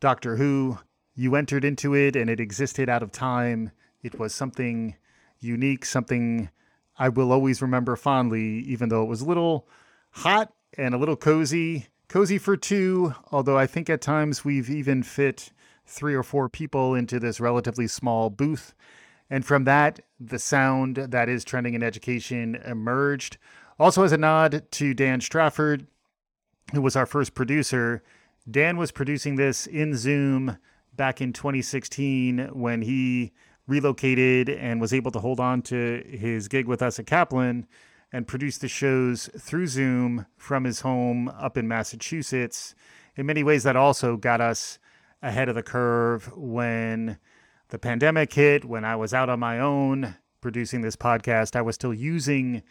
Doctor 0.00 0.36
Who. 0.36 0.78
You 1.14 1.36
entered 1.36 1.64
into 1.64 1.94
it 1.94 2.16
and 2.16 2.28
it 2.28 2.40
existed 2.40 2.88
out 2.88 3.02
of 3.02 3.12
time. 3.12 3.70
It 4.02 4.18
was 4.18 4.34
something 4.34 4.96
unique, 5.40 5.84
something 5.84 6.50
I 6.98 7.08
will 7.08 7.32
always 7.32 7.62
remember 7.62 7.96
fondly, 7.96 8.58
even 8.60 8.90
though 8.90 9.02
it 9.02 9.08
was 9.08 9.22
a 9.22 9.26
little 9.26 9.66
hot 10.10 10.52
and 10.76 10.94
a 10.94 10.98
little 10.98 11.16
cozy. 11.16 11.86
Cozy 12.08 12.36
for 12.36 12.56
two, 12.56 13.14
although 13.30 13.56
I 13.56 13.66
think 13.66 13.88
at 13.88 14.02
times 14.02 14.44
we've 14.44 14.68
even 14.68 15.02
fit 15.02 15.50
three 15.92 16.14
or 16.14 16.22
four 16.22 16.48
people 16.48 16.94
into 16.94 17.20
this 17.20 17.40
relatively 17.40 17.86
small 17.86 18.30
booth. 18.30 18.74
And 19.30 19.44
from 19.44 19.64
that, 19.64 20.00
the 20.18 20.38
sound 20.38 20.96
that 20.96 21.28
is 21.28 21.44
trending 21.44 21.74
in 21.74 21.82
education 21.82 22.56
emerged. 22.66 23.38
Also, 23.78 24.02
as 24.02 24.12
a 24.12 24.18
nod 24.18 24.64
to 24.72 24.94
Dan 24.94 25.20
Strafford, 25.20 25.86
who 26.72 26.82
was 26.82 26.96
our 26.96 27.06
first 27.06 27.34
producer, 27.34 28.02
Dan 28.50 28.76
was 28.76 28.90
producing 28.90 29.36
this 29.36 29.66
in 29.66 29.96
Zoom 29.96 30.58
back 30.94 31.20
in 31.20 31.32
2016 31.32 32.50
when 32.52 32.82
he 32.82 33.32
relocated 33.66 34.48
and 34.48 34.80
was 34.80 34.92
able 34.92 35.10
to 35.12 35.20
hold 35.20 35.40
on 35.40 35.62
to 35.62 36.02
his 36.08 36.48
gig 36.48 36.66
with 36.66 36.82
us 36.82 36.98
at 36.98 37.06
Kaplan 37.06 37.66
and 38.12 38.26
produce 38.26 38.58
the 38.58 38.68
shows 38.68 39.30
through 39.38 39.66
Zoom 39.66 40.26
from 40.36 40.64
his 40.64 40.80
home 40.80 41.28
up 41.28 41.56
in 41.56 41.68
Massachusetts. 41.68 42.74
In 43.16 43.26
many 43.26 43.42
ways, 43.42 43.62
that 43.62 43.76
also 43.76 44.16
got 44.16 44.40
us 44.40 44.78
ahead 45.22 45.48
of 45.48 45.54
the 45.54 45.62
curve 45.62 46.32
when 46.36 47.18
the 47.68 47.78
pandemic 47.78 48.32
hit, 48.32 48.64
when 48.64 48.84
I 48.84 48.96
was 48.96 49.14
out 49.14 49.28
on 49.28 49.40
my 49.40 49.58
own 49.58 50.16
producing 50.40 50.82
this 50.82 50.96
podcast. 50.96 51.56
I 51.56 51.62
was 51.62 51.74
still 51.74 51.94
using 51.94 52.62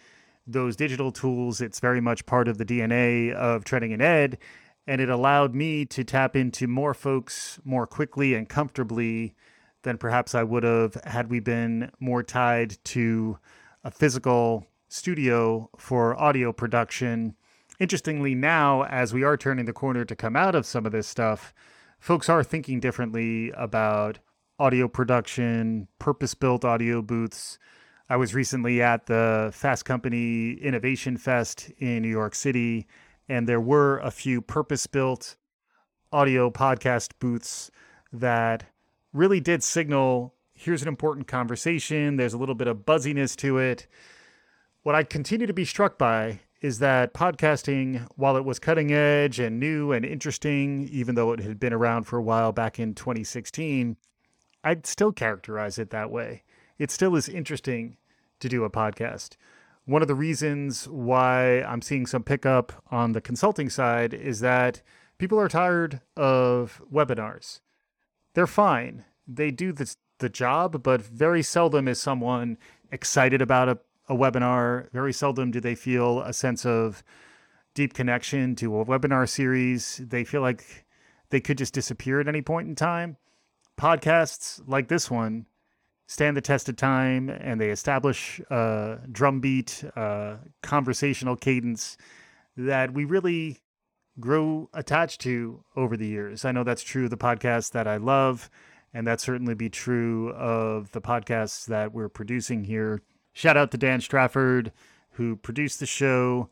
those 0.45 0.75
digital 0.75 1.11
tools. 1.11 1.61
It's 1.61 1.79
very 1.79 2.01
much 2.01 2.25
part 2.25 2.47
of 2.47 2.57
the 2.57 2.65
DNA 2.65 3.33
of 3.33 3.63
Trending 3.63 3.91
in 3.91 4.01
Ed. 4.01 4.37
And 4.85 4.99
it 4.99 5.09
allowed 5.09 5.55
me 5.55 5.85
to 5.85 6.03
tap 6.03 6.35
into 6.35 6.67
more 6.67 6.93
folks 6.93 7.59
more 7.63 7.87
quickly 7.87 8.33
and 8.33 8.49
comfortably 8.49 9.35
than 9.83 9.97
perhaps 9.97 10.35
I 10.35 10.43
would 10.43 10.63
have 10.63 10.95
had 11.05 11.29
we 11.29 11.39
been 11.39 11.91
more 11.99 12.23
tied 12.23 12.77
to 12.85 13.37
a 13.83 13.91
physical 13.91 14.67
studio 14.89 15.69
for 15.77 16.19
audio 16.19 16.51
production. 16.51 17.35
Interestingly, 17.79 18.35
now, 18.35 18.83
as 18.83 19.13
we 19.13 19.23
are 19.23 19.37
turning 19.37 19.65
the 19.65 19.73
corner 19.73 20.05
to 20.05 20.15
come 20.15 20.35
out 20.35 20.53
of 20.53 20.65
some 20.65 20.85
of 20.85 20.91
this 20.91 21.07
stuff, 21.07 21.53
folks 22.01 22.27
are 22.29 22.43
thinking 22.43 22.79
differently 22.79 23.51
about 23.51 24.17
audio 24.57 24.87
production, 24.87 25.87
purpose 25.99 26.33
built 26.33 26.65
audio 26.65 26.99
booths. 27.01 27.59
I 28.09 28.17
was 28.17 28.33
recently 28.33 28.81
at 28.81 29.05
the 29.05 29.51
Fast 29.53 29.85
Company 29.85 30.53
Innovation 30.53 31.15
Fest 31.15 31.71
in 31.77 32.01
New 32.01 32.09
York 32.09 32.33
City, 32.33 32.87
and 33.29 33.47
there 33.47 33.61
were 33.61 33.99
a 33.99 34.09
few 34.09 34.41
purpose 34.41 34.87
built 34.87 35.37
audio 36.11 36.49
podcast 36.49 37.11
booths 37.19 37.69
that 38.11 38.65
really 39.13 39.39
did 39.39 39.63
signal 39.63 40.33
here's 40.53 40.81
an 40.81 40.87
important 40.87 41.27
conversation. 41.27 42.17
There's 42.17 42.33
a 42.33 42.37
little 42.37 42.55
bit 42.55 42.67
of 42.67 42.85
buzziness 42.85 43.35
to 43.37 43.57
it. 43.57 43.87
What 44.83 44.95
I 44.95 45.03
continue 45.03 45.47
to 45.47 45.53
be 45.53 45.65
struck 45.65 45.97
by 45.97 46.41
is 46.61 46.79
that 46.79 47.13
podcasting, 47.13 48.07
while 48.15 48.37
it 48.37 48.45
was 48.45 48.59
cutting 48.59 48.91
edge 48.91 49.39
and 49.39 49.59
new 49.59 49.91
and 49.91 50.05
interesting, 50.05 50.87
even 50.91 51.15
though 51.15 51.31
it 51.31 51.39
had 51.39 51.59
been 51.59 51.73
around 51.73 52.03
for 52.03 52.17
a 52.17 52.23
while 52.23 52.51
back 52.51 52.79
in 52.79 52.93
2016, 52.93 53.97
I'd 54.63 54.85
still 54.85 55.11
characterize 55.11 55.79
it 55.79 55.89
that 55.89 56.11
way. 56.11 56.43
It 56.77 56.91
still 56.91 57.15
is 57.15 57.27
interesting 57.27 57.97
to 58.39 58.47
do 58.47 58.63
a 58.63 58.69
podcast. 58.69 59.35
One 59.85 60.01
of 60.03 60.07
the 60.07 60.15
reasons 60.15 60.87
why 60.87 61.61
I'm 61.63 61.81
seeing 61.81 62.05
some 62.05 62.23
pickup 62.23 62.71
on 62.91 63.13
the 63.13 63.21
consulting 63.21 63.69
side 63.69 64.13
is 64.13 64.39
that 64.41 64.81
people 65.17 65.39
are 65.39 65.49
tired 65.49 66.01
of 66.15 66.81
webinars 66.93 67.59
they're 68.33 68.47
fine. 68.47 69.05
They 69.27 69.51
do 69.51 69.71
the 69.71 69.93
the 70.19 70.29
job, 70.29 70.83
but 70.83 71.01
very 71.01 71.41
seldom 71.41 71.87
is 71.87 71.99
someone 71.99 72.57
excited 72.91 73.41
about 73.41 73.69
a, 73.69 73.79
a 74.11 74.15
webinar. 74.15 74.91
Very 74.91 75.13
seldom 75.13 75.51
do 75.51 75.61
they 75.61 75.73
feel 75.73 76.19
a 76.21 76.33
sense 76.33 76.65
of 76.65 77.01
deep 77.73 77.93
connection 77.93 78.55
to 78.57 78.79
a 78.79 78.85
webinar 78.85 79.27
series. 79.27 80.01
They 80.03 80.25
feel 80.25 80.41
like 80.41 80.85
they 81.29 81.39
could 81.39 81.57
just 81.57 81.73
disappear 81.73 82.19
at 82.19 82.27
any 82.27 82.41
point 82.41 82.67
in 82.67 82.75
time. 82.75 83.15
Podcasts 83.79 84.61
like 84.67 84.89
this 84.89 85.09
one 85.09 85.45
stand 86.07 86.35
the 86.35 86.41
test 86.41 86.67
of 86.67 86.75
time 86.75 87.29
and 87.29 87.59
they 87.59 87.69
establish 87.69 88.41
a 88.49 88.99
drumbeat, 89.09 89.85
a 89.95 90.39
conversational 90.61 91.37
cadence 91.37 91.95
that 92.57 92.93
we 92.93 93.05
really 93.05 93.59
grow 94.19 94.69
attached 94.73 95.21
to 95.21 95.63
over 95.77 95.95
the 95.95 96.05
years. 96.05 96.43
I 96.43 96.51
know 96.51 96.65
that's 96.65 96.83
true 96.83 97.05
of 97.05 97.11
the 97.11 97.17
podcast 97.17 97.71
that 97.71 97.87
I 97.87 97.95
love, 97.95 98.49
and 98.93 99.07
that 99.07 99.21
certainly 99.21 99.55
be 99.55 99.69
true 99.69 100.31
of 100.33 100.91
the 100.91 100.99
podcasts 100.99 101.65
that 101.67 101.93
we're 101.93 102.09
producing 102.09 102.65
here. 102.65 103.01
Shout 103.33 103.57
out 103.57 103.71
to 103.71 103.77
Dan 103.77 104.01
Strafford, 104.01 104.71
who 105.11 105.35
produced 105.35 105.79
the 105.79 105.85
show, 105.85 106.49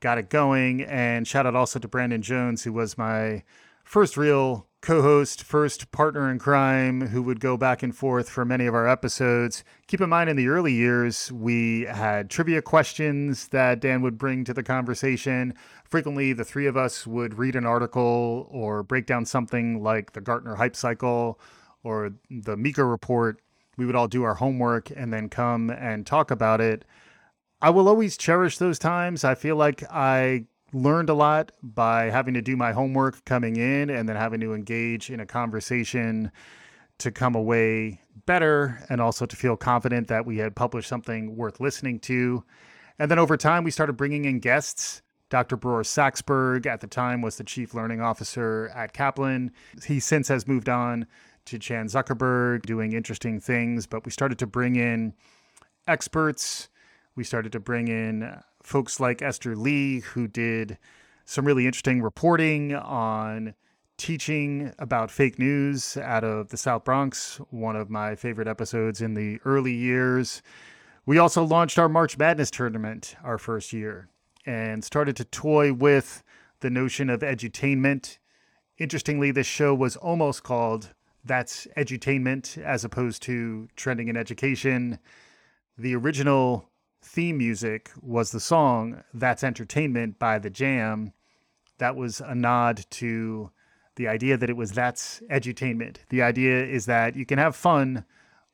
got 0.00 0.18
it 0.18 0.30
going, 0.30 0.82
and 0.82 1.26
shout 1.26 1.46
out 1.46 1.56
also 1.56 1.78
to 1.78 1.88
Brandon 1.88 2.22
Jones, 2.22 2.64
who 2.64 2.72
was 2.72 2.98
my 2.98 3.42
first 3.84 4.16
real 4.16 4.66
co 4.80 5.02
host, 5.02 5.42
first 5.42 5.90
partner 5.90 6.30
in 6.30 6.38
crime 6.38 7.08
who 7.08 7.22
would 7.22 7.40
go 7.40 7.56
back 7.56 7.82
and 7.82 7.96
forth 7.96 8.28
for 8.28 8.44
many 8.44 8.66
of 8.66 8.74
our 8.74 8.86
episodes. 8.86 9.64
Keep 9.86 10.02
in 10.02 10.10
mind, 10.10 10.30
in 10.30 10.36
the 10.36 10.48
early 10.48 10.72
years, 10.72 11.32
we 11.32 11.82
had 11.82 12.30
trivia 12.30 12.62
questions 12.62 13.48
that 13.48 13.80
Dan 13.80 14.02
would 14.02 14.18
bring 14.18 14.44
to 14.44 14.54
the 14.54 14.62
conversation. 14.62 15.54
Frequently, 15.84 16.32
the 16.32 16.44
three 16.44 16.66
of 16.66 16.76
us 16.76 17.06
would 17.06 17.38
read 17.38 17.56
an 17.56 17.66
article 17.66 18.46
or 18.50 18.82
break 18.82 19.06
down 19.06 19.24
something 19.24 19.82
like 19.82 20.12
the 20.12 20.20
Gartner 20.20 20.56
Hype 20.56 20.76
Cycle 20.76 21.40
or 21.82 22.12
the 22.30 22.56
Meeker 22.56 22.86
Report. 22.86 23.40
We 23.78 23.86
would 23.86 23.96
all 23.96 24.08
do 24.08 24.24
our 24.24 24.34
homework 24.34 24.90
and 24.90 25.12
then 25.12 25.30
come 25.30 25.70
and 25.70 26.04
talk 26.04 26.30
about 26.30 26.60
it. 26.60 26.84
I 27.62 27.70
will 27.70 27.88
always 27.88 28.18
cherish 28.18 28.58
those 28.58 28.78
times. 28.78 29.24
I 29.24 29.34
feel 29.34 29.56
like 29.56 29.82
I 29.90 30.44
learned 30.72 31.08
a 31.08 31.14
lot 31.14 31.52
by 31.62 32.10
having 32.10 32.34
to 32.34 32.42
do 32.42 32.56
my 32.56 32.72
homework 32.72 33.24
coming 33.24 33.56
in 33.56 33.88
and 33.88 34.08
then 34.08 34.16
having 34.16 34.40
to 34.40 34.52
engage 34.52 35.10
in 35.10 35.20
a 35.20 35.26
conversation 35.26 36.30
to 36.98 37.10
come 37.12 37.34
away 37.34 38.00
better 38.26 38.84
and 38.90 39.00
also 39.00 39.24
to 39.24 39.36
feel 39.36 39.56
confident 39.56 40.08
that 40.08 40.26
we 40.26 40.38
had 40.38 40.56
published 40.56 40.88
something 40.88 41.36
worth 41.36 41.60
listening 41.60 42.00
to. 42.00 42.44
And 42.98 43.10
then 43.10 43.18
over 43.18 43.36
time, 43.36 43.62
we 43.62 43.70
started 43.70 43.96
bringing 43.96 44.24
in 44.24 44.40
guests. 44.40 45.02
Dr. 45.30 45.56
Bror 45.56 45.82
Saxberg 45.82 46.66
at 46.66 46.80
the 46.80 46.86
time 46.86 47.22
was 47.22 47.36
the 47.36 47.44
chief 47.44 47.74
learning 47.74 48.00
officer 48.00 48.72
at 48.74 48.92
Kaplan. 48.92 49.52
He 49.86 50.00
since 50.00 50.26
has 50.28 50.48
moved 50.48 50.68
on 50.68 51.06
to 51.48 51.58
Chan 51.58 51.86
Zuckerberg 51.86 52.62
doing 52.62 52.92
interesting 52.92 53.40
things, 53.40 53.86
but 53.86 54.04
we 54.04 54.10
started 54.10 54.38
to 54.38 54.46
bring 54.46 54.76
in 54.76 55.14
experts. 55.86 56.68
We 57.16 57.24
started 57.24 57.52
to 57.52 57.60
bring 57.60 57.88
in 57.88 58.22
uh, 58.22 58.42
folks 58.62 59.00
like 59.00 59.22
Esther 59.22 59.56
Lee, 59.56 60.00
who 60.00 60.28
did 60.28 60.78
some 61.24 61.44
really 61.46 61.66
interesting 61.66 62.02
reporting 62.02 62.74
on 62.74 63.54
teaching 63.96 64.72
about 64.78 65.10
fake 65.10 65.38
news 65.38 65.96
out 65.96 66.22
of 66.22 66.48
the 66.50 66.56
South 66.56 66.84
Bronx, 66.84 67.40
one 67.50 67.76
of 67.76 67.90
my 67.90 68.14
favorite 68.14 68.46
episodes 68.46 69.02
in 69.02 69.14
the 69.14 69.40
early 69.44 69.74
years. 69.74 70.40
We 71.04 71.18
also 71.18 71.42
launched 71.42 71.78
our 71.78 71.88
March 71.88 72.16
Madness 72.16 72.50
tournament 72.50 73.16
our 73.24 73.38
first 73.38 73.72
year 73.72 74.08
and 74.46 74.84
started 74.84 75.16
to 75.16 75.24
toy 75.24 75.72
with 75.72 76.22
the 76.60 76.70
notion 76.70 77.10
of 77.10 77.20
edutainment. 77.20 78.18
Interestingly, 78.78 79.30
this 79.30 79.46
show 79.46 79.74
was 79.74 79.96
almost 79.96 80.42
called 80.42 80.94
That's 81.24 81.66
Edutainment 81.76 82.58
as 82.62 82.84
opposed 82.84 83.22
to 83.22 83.68
Trending 83.76 84.08
in 84.08 84.16
Education. 84.16 84.98
The 85.76 85.94
original 85.94 86.68
theme 87.02 87.38
music 87.38 87.90
was 88.00 88.30
the 88.30 88.40
song 88.40 89.02
That's 89.14 89.44
Entertainment 89.44 90.18
by 90.18 90.38
The 90.38 90.50
Jam. 90.50 91.12
That 91.78 91.96
was 91.96 92.20
a 92.20 92.34
nod 92.34 92.84
to 92.90 93.50
the 93.98 94.08
idea 94.08 94.36
that 94.36 94.48
it 94.48 94.56
was 94.56 94.72
that's 94.72 95.20
edutainment. 95.30 95.98
The 96.08 96.22
idea 96.22 96.64
is 96.64 96.86
that 96.86 97.16
you 97.16 97.26
can 97.26 97.38
have 97.38 97.54
fun 97.54 98.04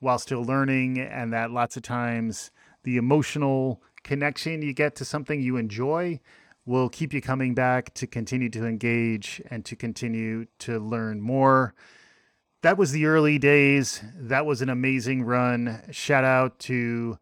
while 0.01 0.19
still 0.19 0.43
learning, 0.43 0.99
and 0.99 1.33
that 1.33 1.51
lots 1.51 1.77
of 1.77 1.83
times 1.83 2.51
the 2.83 2.97
emotional 2.97 3.83
connection 4.03 4.63
you 4.63 4.73
get 4.73 4.97
to 4.97 5.05
something 5.05 5.41
you 5.41 5.57
enjoy 5.57 6.21
will 6.67 6.89
keep 6.89 7.13
you 7.13 7.21
coming 7.21 7.55
back 7.55 7.93
to 7.95 8.07
continue 8.07 8.49
to 8.51 8.67
engage 8.67 9.41
and 9.51 9.65
to 9.67 9.77
continue 9.77 10.47
to 10.59 10.79
learn 10.79 11.21
more. 11.21 11.75
That 12.65 12.79
was 12.79 12.93
the 12.93 13.05
early 13.05 13.39
days. 13.39 14.01
That 14.17 14.47
was 14.47 14.63
an 14.63 14.71
amazing 14.71 15.25
run. 15.25 15.83
Shout 15.91 16.25
out 16.25 16.59
to 16.61 17.19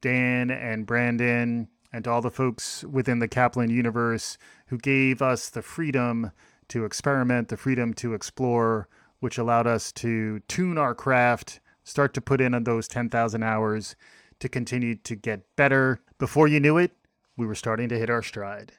Dan 0.00 0.50
and 0.50 0.86
Brandon 0.86 1.68
and 1.92 2.04
to 2.04 2.10
all 2.10 2.22
the 2.22 2.30
folks 2.30 2.82
within 2.82 3.18
the 3.18 3.28
Kaplan 3.28 3.68
universe 3.68 4.38
who 4.68 4.78
gave 4.78 5.20
us 5.20 5.50
the 5.50 5.60
freedom 5.60 6.32
to 6.68 6.86
experiment, 6.86 7.48
the 7.48 7.58
freedom 7.58 7.92
to 7.92 8.14
explore, 8.14 8.88
which 9.20 9.36
allowed 9.36 9.66
us 9.66 9.92
to 9.92 10.40
tune 10.48 10.78
our 10.78 10.94
craft, 10.94 11.60
start 11.84 12.14
to 12.14 12.22
put 12.22 12.40
in 12.40 12.54
on 12.54 12.64
those 12.64 12.88
10,000 12.88 13.42
hours 13.42 13.96
to 14.40 14.48
continue 14.48 14.94
to 14.94 15.14
get 15.14 15.44
better. 15.56 16.00
Before 16.16 16.48
you 16.48 16.58
knew 16.58 16.78
it, 16.78 16.92
we 17.36 17.46
were 17.46 17.54
starting 17.54 17.90
to 17.90 17.98
hit 17.98 18.08
our 18.08 18.22
stride. 18.22 18.72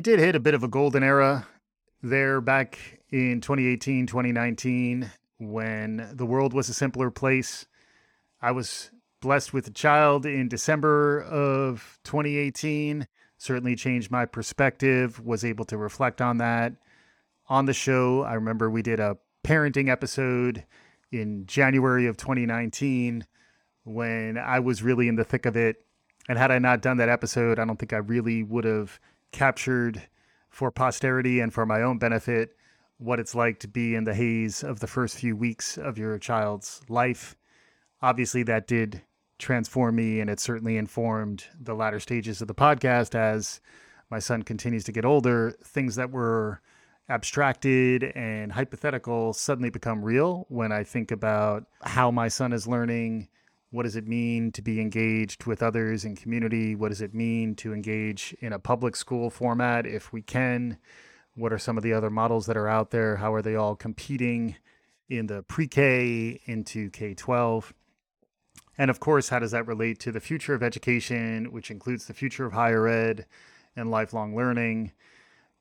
We 0.00 0.02
did 0.02 0.18
hit 0.18 0.34
a 0.34 0.40
bit 0.40 0.54
of 0.54 0.62
a 0.62 0.68
golden 0.68 1.02
era 1.02 1.46
there 2.02 2.40
back 2.40 2.78
in 3.10 3.42
2018, 3.42 4.06
2019 4.06 5.12
when 5.36 6.08
the 6.14 6.24
world 6.24 6.54
was 6.54 6.70
a 6.70 6.72
simpler 6.72 7.10
place. 7.10 7.66
I 8.40 8.52
was 8.52 8.90
blessed 9.20 9.52
with 9.52 9.66
a 9.66 9.70
child 9.70 10.24
in 10.24 10.48
December 10.48 11.20
of 11.20 11.98
2018. 12.04 13.08
Certainly 13.36 13.76
changed 13.76 14.10
my 14.10 14.24
perspective, 14.24 15.20
was 15.22 15.44
able 15.44 15.66
to 15.66 15.76
reflect 15.76 16.22
on 16.22 16.38
that 16.38 16.72
on 17.50 17.66
the 17.66 17.74
show. 17.74 18.22
I 18.22 18.32
remember 18.32 18.70
we 18.70 18.80
did 18.80 19.00
a 19.00 19.18
parenting 19.44 19.90
episode 19.90 20.64
in 21.12 21.44
January 21.44 22.06
of 22.06 22.16
2019 22.16 23.26
when 23.84 24.38
I 24.38 24.60
was 24.60 24.82
really 24.82 25.08
in 25.08 25.16
the 25.16 25.24
thick 25.24 25.44
of 25.44 25.58
it. 25.58 25.84
And 26.26 26.38
had 26.38 26.50
I 26.50 26.58
not 26.58 26.80
done 26.80 26.96
that 26.96 27.10
episode, 27.10 27.58
I 27.58 27.66
don't 27.66 27.78
think 27.78 27.92
I 27.92 27.98
really 27.98 28.42
would 28.42 28.64
have 28.64 28.98
captured 29.32 30.02
for 30.48 30.70
posterity 30.70 31.40
and 31.40 31.52
for 31.52 31.64
my 31.64 31.82
own 31.82 31.98
benefit 31.98 32.56
what 32.98 33.18
it's 33.18 33.34
like 33.34 33.58
to 33.60 33.68
be 33.68 33.94
in 33.94 34.04
the 34.04 34.14
haze 34.14 34.62
of 34.62 34.80
the 34.80 34.86
first 34.86 35.16
few 35.16 35.34
weeks 35.34 35.78
of 35.78 35.96
your 35.96 36.18
child's 36.18 36.82
life. 36.88 37.34
Obviously, 38.02 38.42
that 38.42 38.66
did 38.66 39.02
transform 39.38 39.96
me, 39.96 40.20
and 40.20 40.28
it 40.28 40.38
certainly 40.38 40.76
informed 40.76 41.44
the 41.58 41.74
latter 41.74 41.98
stages 41.98 42.42
of 42.42 42.48
the 42.48 42.54
podcast 42.54 43.14
as 43.14 43.60
my 44.10 44.18
son 44.18 44.42
continues 44.42 44.84
to 44.84 44.92
get 44.92 45.06
older. 45.06 45.56
Things 45.64 45.96
that 45.96 46.10
were 46.10 46.60
abstracted 47.08 48.04
and 48.14 48.52
hypothetical 48.52 49.32
suddenly 49.32 49.70
become 49.70 50.04
real 50.04 50.44
when 50.48 50.70
I 50.70 50.84
think 50.84 51.10
about 51.10 51.64
how 51.82 52.10
my 52.10 52.28
son 52.28 52.52
is 52.52 52.66
learning. 52.66 53.28
What 53.72 53.84
does 53.84 53.94
it 53.94 54.08
mean 54.08 54.50
to 54.52 54.62
be 54.62 54.80
engaged 54.80 55.46
with 55.46 55.62
others 55.62 56.04
in 56.04 56.16
community? 56.16 56.74
What 56.74 56.88
does 56.88 57.00
it 57.00 57.14
mean 57.14 57.54
to 57.56 57.72
engage 57.72 58.34
in 58.40 58.52
a 58.52 58.58
public 58.58 58.96
school 58.96 59.30
format 59.30 59.86
if 59.86 60.12
we 60.12 60.22
can? 60.22 60.76
What 61.36 61.52
are 61.52 61.58
some 61.58 61.76
of 61.76 61.84
the 61.84 61.92
other 61.92 62.10
models 62.10 62.46
that 62.46 62.56
are 62.56 62.66
out 62.66 62.90
there? 62.90 63.16
How 63.16 63.32
are 63.32 63.42
they 63.42 63.54
all 63.54 63.76
competing 63.76 64.56
in 65.08 65.28
the 65.28 65.44
pre 65.44 65.68
K 65.68 66.40
into 66.46 66.90
K 66.90 67.14
12? 67.14 67.72
And 68.76 68.90
of 68.90 68.98
course, 68.98 69.28
how 69.28 69.38
does 69.38 69.52
that 69.52 69.68
relate 69.68 70.00
to 70.00 70.10
the 70.10 70.20
future 70.20 70.54
of 70.54 70.64
education, 70.64 71.52
which 71.52 71.70
includes 71.70 72.06
the 72.06 72.14
future 72.14 72.46
of 72.46 72.52
higher 72.52 72.88
ed 72.88 73.26
and 73.76 73.88
lifelong 73.88 74.34
learning? 74.34 74.90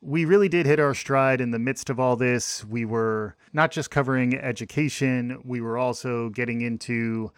We 0.02 0.26
really 0.26 0.50
did 0.50 0.66
hit 0.66 0.80
our 0.80 0.96
stride 0.96 1.42
in 1.42 1.52
the 1.52 1.60
midst 1.60 1.92
of 1.92 2.00
all 2.00 2.16
this. 2.16 2.66
We 2.66 2.86
were 2.86 3.36
not 3.54 3.70
just 3.70 3.92
covering 3.92 4.36
education, 4.36 5.42
we 5.44 5.62
were 5.62 5.78
also 5.78 6.30
getting 6.30 6.62
into 6.62 7.32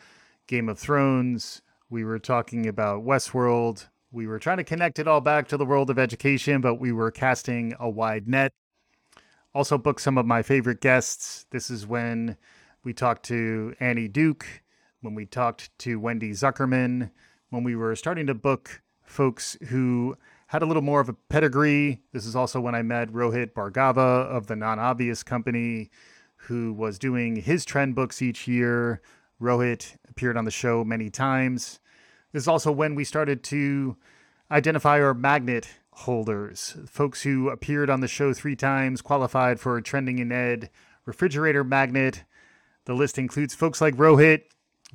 Game 0.51 0.67
of 0.67 0.77
Thrones. 0.77 1.61
We 1.89 2.03
were 2.03 2.19
talking 2.19 2.67
about 2.67 3.05
Westworld. 3.05 3.87
We 4.11 4.27
were 4.27 4.37
trying 4.37 4.57
to 4.57 4.65
connect 4.65 4.99
it 4.99 5.07
all 5.07 5.21
back 5.21 5.47
to 5.47 5.55
the 5.55 5.65
world 5.65 5.89
of 5.89 5.97
education, 5.97 6.59
but 6.59 6.75
we 6.75 6.91
were 6.91 7.09
casting 7.09 7.73
a 7.79 7.89
wide 7.89 8.27
net. 8.27 8.51
Also, 9.55 9.77
booked 9.77 10.01
some 10.01 10.17
of 10.17 10.25
my 10.25 10.41
favorite 10.41 10.81
guests. 10.81 11.45
This 11.51 11.69
is 11.69 11.87
when 11.87 12.35
we 12.83 12.91
talked 12.91 13.23
to 13.27 13.73
Annie 13.79 14.09
Duke, 14.09 14.45
when 14.99 15.15
we 15.15 15.25
talked 15.25 15.69
to 15.79 16.01
Wendy 16.01 16.31
Zuckerman, 16.31 17.11
when 17.49 17.63
we 17.63 17.77
were 17.77 17.95
starting 17.95 18.27
to 18.27 18.33
book 18.33 18.81
folks 19.05 19.55
who 19.69 20.17
had 20.47 20.61
a 20.61 20.65
little 20.65 20.83
more 20.83 20.99
of 20.99 21.07
a 21.07 21.13
pedigree. 21.13 22.01
This 22.11 22.25
is 22.25 22.35
also 22.35 22.59
when 22.59 22.75
I 22.75 22.81
met 22.81 23.07
Rohit 23.07 23.53
Bhargava 23.53 24.25
of 24.25 24.47
the 24.47 24.57
Non 24.57 24.79
Obvious 24.79 25.23
Company, 25.23 25.89
who 26.35 26.73
was 26.73 26.99
doing 26.99 27.37
his 27.37 27.63
trend 27.63 27.95
books 27.95 28.21
each 28.21 28.49
year. 28.49 29.01
Rohit 29.41 29.97
appeared 30.07 30.37
on 30.37 30.45
the 30.45 30.51
show 30.51 30.83
many 30.83 31.09
times. 31.09 31.79
This 32.31 32.43
is 32.43 32.47
also 32.47 32.71
when 32.71 32.95
we 32.95 33.03
started 33.03 33.43
to 33.45 33.97
identify 34.49 35.01
our 35.01 35.13
magnet 35.13 35.67
holders, 35.93 36.77
folks 36.87 37.23
who 37.23 37.49
appeared 37.49 37.89
on 37.89 38.01
the 38.01 38.07
show 38.07 38.33
three 38.33 38.55
times, 38.55 39.01
qualified 39.01 39.59
for 39.59 39.77
a 39.77 39.81
Trending 39.81 40.19
in 40.19 40.31
Ed 40.31 40.69
refrigerator 41.05 41.63
magnet. 41.63 42.23
The 42.85 42.93
list 42.93 43.17
includes 43.17 43.53
folks 43.53 43.81
like 43.81 43.95
Rohit, 43.95 44.43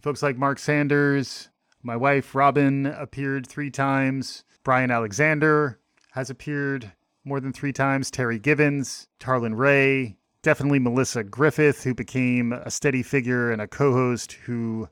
folks 0.02 0.22
like 0.22 0.38
Mark 0.38 0.58
Sanders. 0.58 1.48
My 1.82 1.96
wife, 1.96 2.34
Robin, 2.34 2.86
appeared 2.86 3.46
three 3.46 3.70
times. 3.70 4.44
Bryan 4.64 4.90
Alexander 4.90 5.78
has 6.12 6.30
appeared 6.30 6.92
more 7.24 7.40
than 7.40 7.52
three 7.52 7.72
times. 7.72 8.10
Terry 8.10 8.38
Givens, 8.38 9.08
Tarlin 9.20 9.56
Ray, 9.56 10.16
definitely 10.46 10.78
Melissa 10.78 11.24
Griffith, 11.24 11.82
who 11.82 11.92
became 11.92 12.52
a 12.52 12.70
steady 12.70 13.02
figure 13.02 13.50
and 13.50 13.60
a 13.60 13.66
co 13.66 13.92
host 13.92 14.34
who 14.44 14.88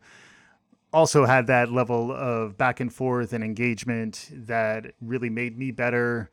also 0.92 1.26
had 1.26 1.46
that 1.46 1.70
level 1.70 2.10
of 2.10 2.58
back 2.58 2.80
and 2.80 2.92
forth 2.92 3.32
and 3.32 3.44
engagement 3.44 4.30
that 4.32 4.94
really 5.00 5.30
made 5.30 5.56
me 5.56 5.70
better. 5.70 6.28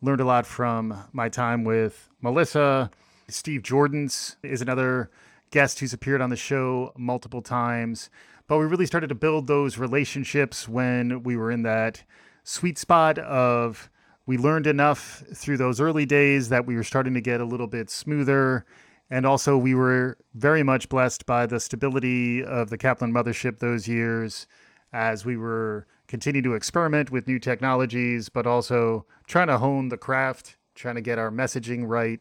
Learned 0.00 0.20
a 0.20 0.24
lot 0.24 0.46
from 0.46 0.96
my 1.12 1.28
time 1.28 1.64
with 1.64 2.08
Melissa. 2.20 2.92
Steve 3.26 3.62
Jordans 3.62 4.36
is 4.44 4.62
another 4.62 5.10
guest 5.50 5.80
who's 5.80 5.92
appeared 5.92 6.20
on 6.20 6.30
the 6.30 6.36
show 6.36 6.92
multiple 6.96 7.42
times. 7.42 8.08
But 8.46 8.58
we 8.58 8.66
really 8.66 8.86
started 8.86 9.08
to 9.08 9.16
build 9.16 9.48
those 9.48 9.78
relationships 9.78 10.68
when 10.68 11.24
we 11.24 11.36
were 11.36 11.50
in 11.50 11.62
that 11.62 12.04
sweet 12.44 12.78
spot 12.78 13.18
of 13.18 13.90
we 14.26 14.38
learned 14.38 14.66
enough 14.66 15.22
through 15.34 15.58
those 15.58 15.80
early 15.80 16.06
days 16.06 16.48
that 16.48 16.66
we 16.66 16.76
were 16.76 16.84
starting 16.84 17.14
to 17.14 17.20
get 17.20 17.40
a 17.40 17.44
little 17.44 17.66
bit 17.66 17.90
smoother. 17.90 18.64
And 19.10 19.26
also, 19.26 19.58
we 19.58 19.74
were 19.74 20.16
very 20.34 20.62
much 20.62 20.88
blessed 20.88 21.26
by 21.26 21.46
the 21.46 21.60
stability 21.60 22.42
of 22.42 22.70
the 22.70 22.78
Kaplan 22.78 23.12
mothership 23.12 23.58
those 23.58 23.86
years 23.86 24.46
as 24.92 25.24
we 25.24 25.36
were 25.36 25.86
continuing 26.06 26.44
to 26.44 26.54
experiment 26.54 27.10
with 27.10 27.26
new 27.26 27.38
technologies, 27.38 28.28
but 28.28 28.46
also 28.46 29.04
trying 29.26 29.48
to 29.48 29.58
hone 29.58 29.88
the 29.88 29.98
craft, 29.98 30.56
trying 30.74 30.94
to 30.94 31.00
get 31.00 31.18
our 31.18 31.30
messaging 31.30 31.86
right, 31.86 32.20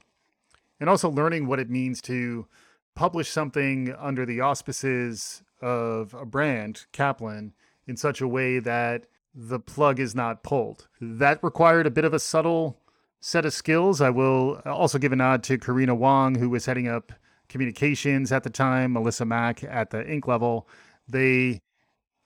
and 0.80 0.90
also 0.90 1.10
learning 1.10 1.48
what 1.48 1.60
it 1.60 1.70
means 1.70 2.02
to 2.02 2.48
publish 2.96 3.30
something 3.30 3.94
under 3.98 4.26
the 4.26 4.42
auspices 4.42 5.42
of 5.62 6.14
a 6.14 6.26
brand, 6.26 6.86
Kaplan, 6.92 7.54
in 7.88 7.96
such 7.96 8.22
a 8.22 8.28
way 8.28 8.60
that 8.60 9.06
the 9.34 9.60
plug 9.60 10.00
is 10.00 10.14
not 10.14 10.44
pulled. 10.44 10.88
That 11.02 11.44
required 11.44 11.88
a 11.88 11.92
bit 11.92 12.06
of 12.06 12.14
a 12.14 12.20
subtle 12.20 12.80
set 13.20 13.46
of 13.46 13.54
skills. 13.54 14.02
I 14.02 14.10
will 14.10 14.62
also 14.66 14.98
give 14.98 15.12
a 15.12 15.16
nod 15.16 15.44
to 15.44 15.58
Karina 15.58 15.96
Wong, 15.96 16.36
who 16.36 16.50
was 16.50 16.66
heading 16.66 16.88
up 16.88 17.12
communications 17.50 18.32
at 18.32 18.44
the 18.44 18.50
time, 18.50 18.94
Melissa 18.94 19.26
Mack 19.26 19.64
at 19.64 19.90
the 19.92 20.04
Inc. 20.04 20.28
level. 20.28 20.68
They 21.08 21.62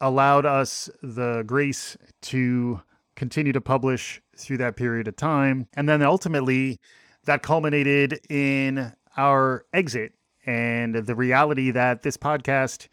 allowed 0.01 0.45
us 0.45 0.89
the 1.01 1.43
grace 1.45 1.97
to 2.23 2.81
continue 3.15 3.53
to 3.53 3.61
publish 3.61 4.21
through 4.37 4.57
that 4.57 4.75
period 4.75 5.07
of 5.07 5.15
time. 5.15 5.67
And 5.73 5.89
then 5.89 6.01
ultimately, 6.01 6.79
that 7.25 7.41
culminated 7.41 8.19
in 8.29 8.93
our 9.17 9.65
exit 9.73 10.13
and 10.45 10.95
the 10.95 11.15
reality 11.15 11.71
that 11.71 12.03
this 12.03 12.15
podcast 12.15 12.87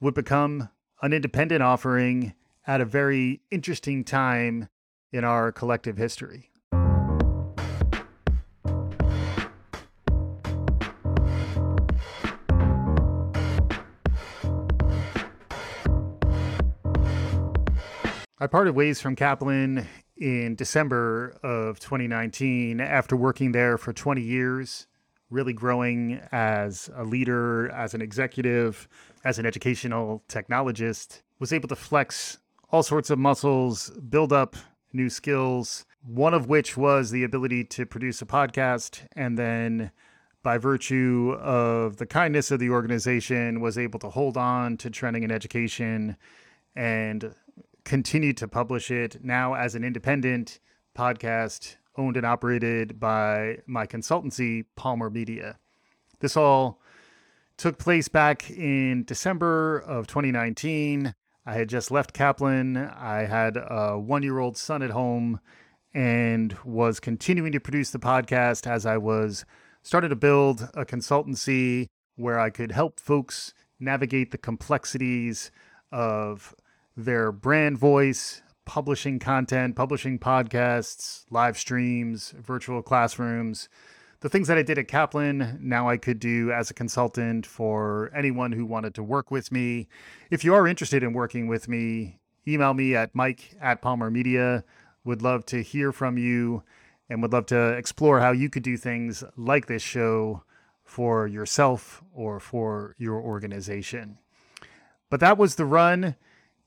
would 0.00 0.14
become 0.14 0.68
an 1.00 1.12
independent 1.12 1.62
offering 1.62 2.34
at 2.66 2.80
a 2.80 2.84
very 2.84 3.40
interesting 3.50 4.04
time 4.04 4.68
in 5.12 5.24
our 5.24 5.52
collective 5.52 5.96
history. 5.96 6.48
I 18.42 18.48
parted 18.48 18.74
ways 18.74 19.00
from 19.00 19.14
Kaplan 19.14 19.86
in 20.16 20.56
December 20.56 21.36
of 21.44 21.78
2019 21.78 22.80
after 22.80 23.14
working 23.14 23.52
there 23.52 23.78
for 23.78 23.92
20 23.92 24.20
years, 24.20 24.88
really 25.30 25.52
growing 25.52 26.20
as 26.32 26.90
a 26.96 27.04
leader, 27.04 27.70
as 27.70 27.94
an 27.94 28.02
executive, 28.02 28.88
as 29.24 29.38
an 29.38 29.46
educational 29.46 30.24
technologist, 30.28 31.22
was 31.38 31.52
able 31.52 31.68
to 31.68 31.76
flex 31.76 32.38
all 32.72 32.82
sorts 32.82 33.10
of 33.10 33.18
muscles, 33.18 33.90
build 34.08 34.32
up 34.32 34.56
new 34.94 35.10
skills, 35.10 35.84
one 36.02 36.32
of 36.32 36.48
which 36.48 36.74
was 36.76 37.10
the 37.10 37.22
ability 37.22 37.64
to 37.64 37.84
produce 37.84 38.22
a 38.22 38.26
podcast 38.26 39.06
and 39.14 39.38
then 39.38 39.92
by 40.42 40.56
virtue 40.58 41.36
of 41.38 41.98
the 41.98 42.06
kindness 42.06 42.50
of 42.50 42.58
the 42.58 42.70
organization 42.70 43.60
was 43.60 43.78
able 43.78 43.98
to 44.00 44.08
hold 44.08 44.36
on 44.36 44.76
to 44.78 44.90
trending 44.90 45.22
in 45.22 45.30
education 45.30 46.16
and 46.74 47.34
continue 47.84 48.32
to 48.32 48.48
publish 48.48 48.90
it 48.90 49.22
now 49.22 49.54
as 49.54 49.74
an 49.74 49.84
independent 49.84 50.58
podcast 50.96 51.76
owned 51.96 52.16
and 52.16 52.24
operated 52.24 52.98
by 52.98 53.58
my 53.66 53.86
consultancy, 53.86 54.64
Palmer 54.76 55.10
Media. 55.10 55.58
This 56.20 56.36
all 56.36 56.80
took 57.58 57.78
place 57.78 58.08
back 58.08 58.50
in 58.50 59.04
December 59.04 59.78
of 59.78 60.06
2019. 60.06 61.14
I 61.44 61.54
had 61.54 61.68
just 61.68 61.90
left 61.90 62.12
Kaplan. 62.12 62.76
I 62.76 63.24
had 63.24 63.56
a 63.56 63.98
one 63.98 64.22
year 64.22 64.38
old 64.38 64.56
son 64.56 64.82
at 64.82 64.90
home 64.90 65.40
and 65.92 66.56
was 66.64 67.00
continuing 67.00 67.52
to 67.52 67.60
produce 67.60 67.90
the 67.90 67.98
podcast 67.98 68.66
as 68.66 68.86
I 68.86 68.96
was 68.96 69.44
started 69.82 70.10
to 70.10 70.16
build 70.16 70.68
a 70.74 70.84
consultancy 70.84 71.86
where 72.16 72.38
I 72.38 72.50
could 72.50 72.72
help 72.72 73.00
folks 73.00 73.52
navigate 73.80 74.30
the 74.30 74.38
complexities 74.38 75.50
of 75.90 76.54
their 76.96 77.32
brand 77.32 77.78
voice, 77.78 78.42
publishing 78.64 79.18
content, 79.18 79.74
publishing 79.74 80.18
podcasts, 80.18 81.24
live 81.30 81.58
streams, 81.58 82.32
virtual 82.38 82.82
classrooms. 82.82 83.68
The 84.22 84.28
things 84.28 84.46
that 84.46 84.56
I 84.56 84.62
did 84.62 84.78
at 84.78 84.86
Kaplan, 84.86 85.58
now 85.60 85.88
I 85.88 85.96
could 85.96 86.20
do 86.20 86.52
as 86.52 86.70
a 86.70 86.74
consultant 86.74 87.44
for 87.44 88.08
anyone 88.14 88.52
who 88.52 88.64
wanted 88.64 88.94
to 88.94 89.02
work 89.02 89.32
with 89.32 89.50
me. 89.50 89.88
If 90.30 90.44
you 90.44 90.54
are 90.54 90.64
interested 90.64 91.02
in 91.02 91.12
working 91.12 91.48
with 91.48 91.66
me, 91.66 92.20
email 92.46 92.72
me 92.72 92.94
at 92.94 93.16
mike 93.16 93.56
at 93.60 93.82
Palmer 93.82 94.12
Media. 94.12 94.62
Would 95.02 95.22
love 95.22 95.44
to 95.46 95.60
hear 95.60 95.90
from 95.90 96.18
you 96.18 96.62
and 97.10 97.20
would 97.20 97.32
love 97.32 97.46
to 97.46 97.72
explore 97.72 98.20
how 98.20 98.30
you 98.30 98.48
could 98.48 98.62
do 98.62 98.76
things 98.76 99.24
like 99.36 99.66
this 99.66 99.82
show 99.82 100.44
for 100.84 101.26
yourself 101.26 102.00
or 102.14 102.38
for 102.38 102.94
your 102.98 103.20
organization. 103.20 104.18
But 105.10 105.18
that 105.18 105.36
was 105.36 105.56
the 105.56 105.66
run. 105.66 106.14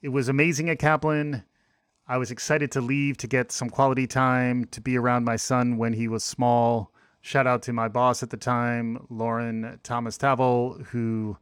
It 0.01 0.09
was 0.09 0.27
amazing 0.27 0.69
at 0.69 0.79
Kaplan. 0.79 1.45
I 2.05 2.17
was 2.17 2.31
excited 2.31 2.69
to 2.73 2.81
leave 2.81 3.15
to 3.19 3.27
get 3.27 3.53
some 3.53 3.69
quality 3.69 4.07
time 4.07 4.65
to 4.71 4.81
be 4.81 4.97
around 4.97 5.23
my 5.23 5.37
son 5.37 5.77
when 5.77 5.93
he 5.93 6.09
was 6.09 6.25
small. 6.25 6.91
Shout 7.25 7.47
out 7.47 7.63
to 7.63 7.73
my 7.73 7.88
boss 7.88 8.21
at 8.21 8.29
the 8.29 8.38
time, 8.38 9.03
Lauren 9.09 9.79
Thomas 9.81 10.15
Tavel, 10.15 10.73
who 10.91 11.38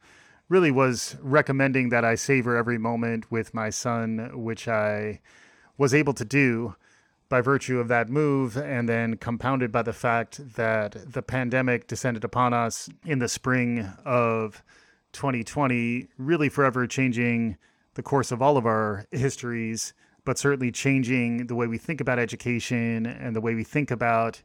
really 0.47 0.71
was 0.71 1.17
recommending 1.21 1.89
that 1.89 2.05
I 2.05 2.15
savor 2.15 2.55
every 2.55 2.77
moment 2.77 3.29
with 3.29 3.53
my 3.53 3.69
son, 3.69 4.31
which 4.33 4.69
I 4.69 5.19
was 5.77 5.93
able 5.93 6.13
to 6.13 6.23
do 6.23 6.75
by 7.27 7.41
virtue 7.41 7.81
of 7.81 7.89
that 7.89 8.07
move, 8.07 8.55
and 8.55 8.87
then 8.87 9.17
compounded 9.17 9.73
by 9.73 9.81
the 9.81 9.91
fact 9.91 10.55
that 10.55 10.95
the 11.05 11.21
pandemic 11.21 11.85
descended 11.87 12.23
upon 12.23 12.53
us 12.53 12.89
in 13.03 13.19
the 13.19 13.27
spring 13.27 13.91
of 14.05 14.63
2020, 15.11 16.07
really 16.17 16.47
forever 16.47 16.87
changing 16.87 17.57
the 17.95 18.03
course 18.03 18.31
of 18.31 18.41
all 18.41 18.55
of 18.55 18.65
our 18.65 19.05
histories, 19.11 19.93
but 20.23 20.37
certainly 20.37 20.71
changing 20.71 21.47
the 21.47 21.55
way 21.55 21.67
we 21.67 21.77
think 21.77 21.99
about 21.99 22.19
education 22.19 23.05
and 23.05 23.35
the 23.35 23.41
way 23.41 23.53
we 23.53 23.65
think 23.65 23.91
about 23.91 24.41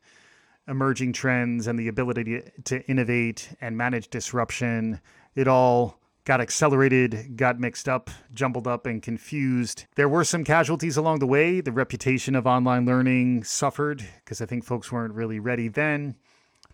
emerging 0.68 1.12
trends 1.12 1.66
and 1.66 1.78
the 1.78 1.88
ability 1.88 2.24
to, 2.24 2.50
to 2.62 2.86
innovate 2.88 3.50
and 3.60 3.76
manage 3.76 4.08
disruption. 4.08 5.00
It 5.34 5.48
all 5.48 5.98
got 6.24 6.40
accelerated, 6.42 7.36
got 7.36 7.58
mixed 7.58 7.88
up, 7.88 8.10
jumbled 8.34 8.68
up, 8.68 8.84
and 8.84 9.02
confused. 9.02 9.86
There 9.96 10.10
were 10.10 10.24
some 10.24 10.44
casualties 10.44 10.98
along 10.98 11.20
the 11.20 11.26
way. 11.26 11.62
The 11.62 11.72
reputation 11.72 12.34
of 12.34 12.46
online 12.46 12.84
learning 12.84 13.44
suffered 13.44 14.04
because 14.22 14.42
I 14.42 14.46
think 14.46 14.64
folks 14.64 14.92
weren't 14.92 15.14
really 15.14 15.40
ready 15.40 15.68
then. 15.68 16.16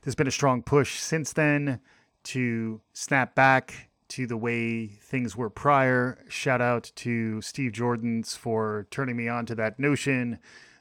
There's 0.03 0.17
been 0.17 0.27
a 0.27 0.33
strong 0.33 0.63
push 0.63 0.99
since 0.99 1.33
then 1.33 1.81
to 2.25 2.81
snap 2.93 3.37
back 3.37 3.91
to 4.09 4.27
the 4.27 4.37
way 4.37 4.87
things 4.87 5.37
were 5.37 5.51
prior. 5.51 6.25
Shout 6.29 6.61
out 6.61 6.91
to 6.97 7.41
Steve 7.41 7.73
Jordans 7.73 8.37
for 8.37 8.87
turning 8.91 9.17
me 9.17 9.29
on 9.29 9.47
to 9.47 9.55
that 9.55 9.79
notion, 9.79 10.41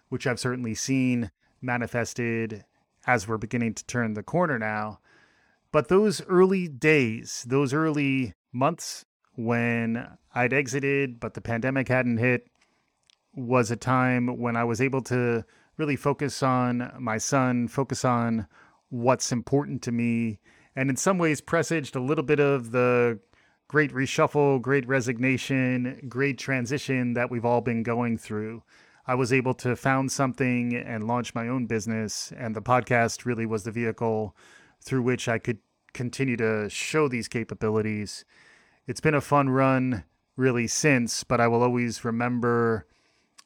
which 0.09 0.25
I've 0.25 0.39
certainly 0.39 0.73
seen 0.73 1.31
manifested 1.61 2.65
as 3.05 3.27
we're 3.27 3.37
beginning 3.37 3.73
to 3.75 3.85
turn 3.85 4.13
the 4.13 4.23
corner 4.23 4.57
now. 4.57 4.99
But 5.71 5.87
those 5.87 6.21
early 6.27 6.67
days, 6.67 7.45
those 7.47 7.73
early 7.73 8.33
months 8.51 9.05
when 9.35 10.07
I'd 10.33 10.53
exited, 10.53 11.19
but 11.19 11.33
the 11.33 11.41
pandemic 11.41 11.87
hadn't 11.87 12.17
hit, 12.17 12.47
was 13.33 13.71
a 13.71 13.75
time 13.75 14.37
when 14.39 14.55
I 14.55 14.63
was 14.63 14.79
able 14.79 15.01
to 15.03 15.43
really 15.77 15.95
focus 15.95 16.43
on 16.43 16.91
my 16.99 17.17
son, 17.17 17.67
focus 17.67 18.05
on 18.05 18.47
what's 18.89 19.31
important 19.31 19.81
to 19.83 19.91
me, 19.91 20.39
and 20.75 20.89
in 20.89 20.95
some 20.95 21.17
ways 21.17 21.41
presaged 21.41 21.95
a 21.95 22.01
little 22.01 22.23
bit 22.23 22.39
of 22.39 22.71
the 22.71 23.19
great 23.67 23.91
reshuffle, 23.91 24.61
great 24.61 24.87
resignation, 24.87 26.05
great 26.07 26.37
transition 26.37 27.15
that 27.15 27.31
we've 27.31 27.45
all 27.45 27.61
been 27.61 27.81
going 27.81 28.17
through. 28.17 28.61
I 29.05 29.15
was 29.15 29.33
able 29.33 29.53
to 29.55 29.75
found 29.75 30.11
something 30.11 30.75
and 30.75 31.05
launch 31.05 31.35
my 31.35 31.47
own 31.47 31.65
business, 31.65 32.31
and 32.37 32.55
the 32.55 32.61
podcast 32.61 33.25
really 33.25 33.45
was 33.45 33.63
the 33.63 33.71
vehicle 33.71 34.35
through 34.81 35.01
which 35.01 35.27
I 35.27 35.39
could 35.39 35.59
continue 35.93 36.37
to 36.37 36.69
show 36.69 37.07
these 37.07 37.27
capabilities. 37.27 38.23
It's 38.87 39.01
been 39.01 39.13
a 39.13 39.21
fun 39.21 39.49
run, 39.49 40.05
really, 40.37 40.67
since, 40.67 41.23
but 41.23 41.41
I 41.41 41.47
will 41.47 41.63
always 41.63 42.05
remember 42.05 42.87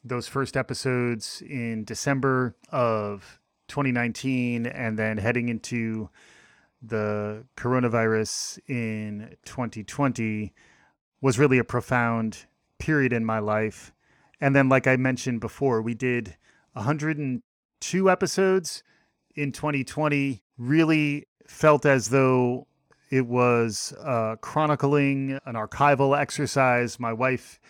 those 0.04 0.28
first 0.28 0.56
episodes 0.56 1.42
in 1.42 1.84
December 1.84 2.56
of 2.70 3.40
2019 3.66 4.66
and 4.66 4.98
then 4.98 5.18
heading 5.18 5.48
into 5.48 6.08
the 6.80 7.44
coronavirus 7.56 8.60
in 8.68 9.36
2020 9.44 10.52
was 11.20 11.38
really 11.38 11.58
a 11.58 11.64
profound 11.64 12.46
period 12.78 13.12
in 13.12 13.24
my 13.24 13.40
life. 13.40 13.92
And 14.40 14.54
then, 14.54 14.68
like 14.68 14.86
I 14.86 14.96
mentioned 14.96 15.40
before, 15.40 15.82
we 15.82 15.94
did 15.94 16.36
102 16.72 18.10
episodes 18.10 18.82
in 19.34 19.52
2020. 19.52 20.42
Really 20.56 21.26
felt 21.46 21.86
as 21.86 22.10
though 22.10 22.66
it 23.10 23.26
was 23.26 23.94
uh, 24.04 24.36
chronicling 24.40 25.38
an 25.44 25.54
archival 25.54 26.18
exercise. 26.18 27.00
My 27.00 27.12
wife 27.12 27.60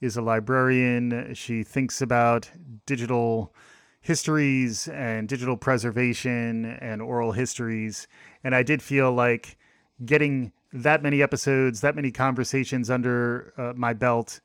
is 0.00 0.16
a 0.16 0.22
librarian. 0.22 1.34
She 1.34 1.62
thinks 1.62 2.00
about 2.00 2.50
digital 2.86 3.54
histories 4.00 4.86
and 4.88 5.28
digital 5.28 5.56
preservation 5.56 6.66
and 6.66 7.00
oral 7.00 7.32
histories. 7.32 8.06
And 8.44 8.54
I 8.54 8.62
did 8.62 8.82
feel 8.82 9.12
like 9.12 9.56
getting 10.04 10.52
that 10.72 11.02
many 11.02 11.22
episodes, 11.22 11.80
that 11.80 11.96
many 11.96 12.10
conversations 12.10 12.90
under 12.90 13.54
uh, 13.56 13.72
my 13.74 13.94
belt 13.94 14.40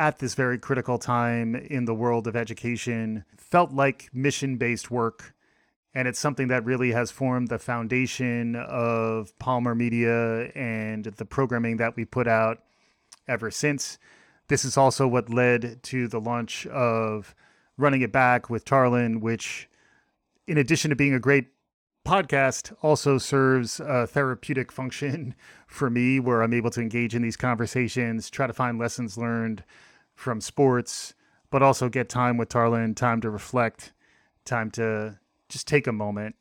at 0.00 0.18
this 0.18 0.32
very 0.32 0.58
critical 0.58 0.96
time 0.96 1.54
in 1.54 1.84
the 1.84 1.92
world 1.92 2.26
of 2.26 2.34
education 2.34 3.22
felt 3.36 3.70
like 3.70 4.08
mission 4.14 4.56
based 4.56 4.90
work. 4.90 5.34
And 5.92 6.08
it's 6.08 6.18
something 6.18 6.48
that 6.48 6.64
really 6.64 6.92
has 6.92 7.10
formed 7.10 7.48
the 7.48 7.58
foundation 7.58 8.56
of 8.56 9.38
Palmer 9.38 9.74
Media 9.74 10.44
and 10.52 11.04
the 11.04 11.26
programming 11.26 11.76
that 11.76 11.96
we 11.96 12.06
put 12.06 12.26
out 12.26 12.60
ever 13.28 13.50
since. 13.50 13.98
this 14.48 14.64
is 14.64 14.78
also 14.78 15.06
what 15.06 15.28
led 15.28 15.82
to 15.82 16.08
the 16.08 16.18
launch 16.18 16.66
of 16.68 17.34
Running 17.76 18.00
It 18.00 18.10
Back 18.10 18.48
with 18.48 18.64
Tarlin, 18.64 19.20
which, 19.20 19.68
in 20.46 20.56
addition 20.56 20.88
to 20.88 20.96
being 20.96 21.12
a 21.12 21.20
great 21.20 21.48
podcast, 22.06 22.74
also 22.80 23.18
serves 23.18 23.80
a 23.80 24.06
therapeutic 24.06 24.72
function 24.72 25.34
for 25.66 25.90
me 25.90 26.18
where 26.18 26.42
I'm 26.42 26.54
able 26.54 26.70
to 26.70 26.80
engage 26.80 27.14
in 27.14 27.20
these 27.20 27.36
conversations, 27.36 28.30
try 28.30 28.46
to 28.46 28.54
find 28.54 28.78
lessons 28.78 29.18
learned 29.18 29.62
from 30.20 30.40
sports, 30.40 31.14
but 31.50 31.62
also 31.62 31.88
get 31.88 32.08
time 32.08 32.36
with 32.36 32.48
Tarlin, 32.48 32.94
time 32.94 33.20
to 33.22 33.30
reflect, 33.30 33.92
time 34.44 34.70
to 34.72 35.18
just 35.48 35.66
take 35.66 35.86
a 35.86 35.92
moment. 35.92 36.36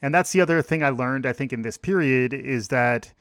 And 0.00 0.14
that's 0.14 0.32
the 0.32 0.40
other 0.40 0.62
thing 0.62 0.82
I 0.82 0.90
learned, 0.90 1.26
I 1.26 1.32
think, 1.32 1.52
in 1.52 1.62
this 1.62 1.78
period 1.78 2.32
is 2.32 2.68
that 2.68 3.12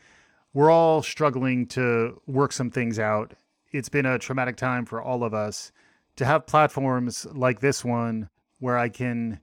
we're 0.54 0.72
all 0.72 1.04
struggling 1.04 1.68
to 1.68 2.22
work 2.28 2.52
some 2.52 2.72
things 2.72 2.98
out 2.98 3.34
it's 3.72 3.90
been 3.90 4.06
a 4.06 4.20
traumatic 4.20 4.58
time 4.58 4.86
for 4.86 5.02
all 5.02 5.24
of 5.24 5.34
us 5.34 5.72
to 6.18 6.26
have 6.26 6.46
platforms 6.46 7.26
like 7.34 7.62
this 7.62 7.86
one 7.86 8.30
where 8.60 8.78
I 8.78 8.90
can 8.90 9.40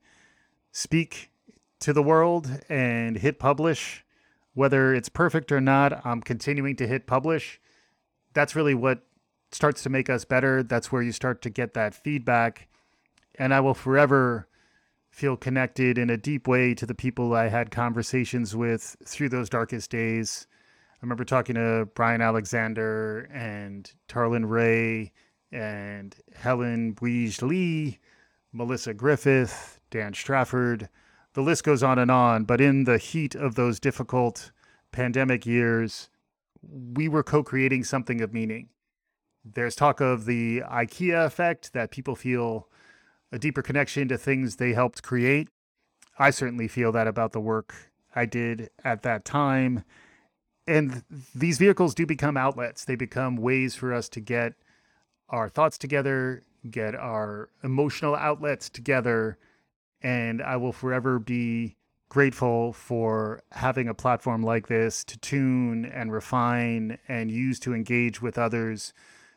speak 0.71 1.31
to 1.81 1.93
the 1.93 2.03
world 2.03 2.61
and 2.69 3.17
hit 3.17 3.39
publish. 3.39 4.05
Whether 4.55 4.95
it's 4.95 5.09
perfect 5.09 5.51
or 5.51 5.61
not, 5.61 6.05
I'm 6.05 6.21
continuing 6.21 6.77
to 6.77 6.87
hit 6.87 7.07
publish. 7.07 7.61
That's 8.35 8.55
really 8.55 8.75
what 8.75 9.03
starts 9.51 9.83
to 9.83 9.91
make 9.91 10.11
us 10.11 10.25
better. 10.25 10.63
That's 10.63 10.93
where 10.93 11.03
you 11.03 11.13
start 11.13 11.43
to 11.43 11.51
get 11.51 11.75
that 11.75 11.95
feedback. 11.95 12.69
And 13.39 13.55
I 13.55 13.61
will 13.61 13.75
forever 13.75 14.49
feel 15.11 15.37
connected 15.37 15.99
in 15.99 16.11
a 16.11 16.17
deep 16.17 16.47
way 16.47 16.75
to 16.75 16.87
the 16.87 16.95
people 16.95 17.35
I 17.35 17.49
had 17.49 17.71
conversations 17.71 18.55
with 18.55 18.97
through 19.05 19.31
those 19.31 19.49
darkest 19.49 19.91
days. 19.91 20.47
I 20.95 20.99
remember 21.03 21.25
talking 21.25 21.55
to 21.55 21.89
Bryan 21.95 22.21
Alexander 22.21 23.29
and 23.33 23.91
Tarlin 24.09 24.49
Ray 24.49 25.13
and 25.51 26.15
Helen 26.35 26.95
Buige 26.95 27.43
Lee, 27.43 27.99
Melissa 28.53 28.95
Griffith, 28.95 29.81
Dan 29.91 30.13
Strafford. 30.15 30.89
The 31.35 31.43
list 31.43 31.65
goes 31.65 31.83
on 31.83 31.99
and 31.99 32.11
on. 32.11 32.45
But 32.45 32.61
in 32.61 32.85
the 32.85 32.99
heat 32.99 33.35
of 33.35 33.55
those 33.55 33.81
difficult 33.81 34.51
pandemic 34.93 35.47
years, 35.47 36.11
we 36.63 37.09
were 37.09 37.23
co 37.23 37.43
creating 37.43 37.85
something 37.85 38.21
of 38.21 38.33
meaning. 38.33 38.69
There's 39.45 39.77
talk 39.77 40.01
of 40.01 40.25
the 40.25 40.61
IKEA 40.61 41.27
effect 41.27 41.73
that 41.73 41.91
people 41.91 42.15
feel 42.15 42.69
a 43.33 43.39
deeper 43.39 43.63
connection 43.63 44.09
to 44.09 44.19
things 44.19 44.57
they 44.57 44.73
helped 44.73 45.03
create. 45.03 45.49
I 46.19 46.31
certainly 46.31 46.69
feel 46.69 46.93
that 46.93 47.07
about 47.07 47.33
the 47.33 47.41
work 47.41 47.75
I 48.15 48.27
did 48.27 48.71
at 48.85 49.03
that 49.03 49.25
time 49.25 49.85
and 50.69 51.03
these 51.35 51.57
vehicles 51.57 51.95
do 51.95 52.05
become 52.05 52.37
outlets. 52.37 52.85
They 52.85 52.95
become 52.95 53.37
ways 53.37 53.75
for 53.75 53.95
us 53.95 54.09
to 54.11 54.21
get 54.21 54.53
our 55.31 55.49
thoughts 55.49 55.79
together, 55.79 56.45
get 56.71 56.95
our 56.95 57.49
emotional 57.65 58.15
outlets 58.15 58.69
together. 58.69 59.39
And 60.03 60.43
I 60.43 60.59
will 60.59 60.75
forever 60.75 61.19
be 61.19 61.77
grateful 62.11 62.75
for 62.75 63.41
having 63.53 63.89
a 63.89 63.95
platform 63.95 64.43
like 64.43 64.69
this 64.69 65.05
to 65.05 65.19
tune 65.19 65.87
and 65.87 66.13
refine 66.13 66.99
and 67.09 67.31
use 67.31 67.59
to 67.61 67.75
engage 67.75 68.21
with 68.21 68.37
others 68.37 68.93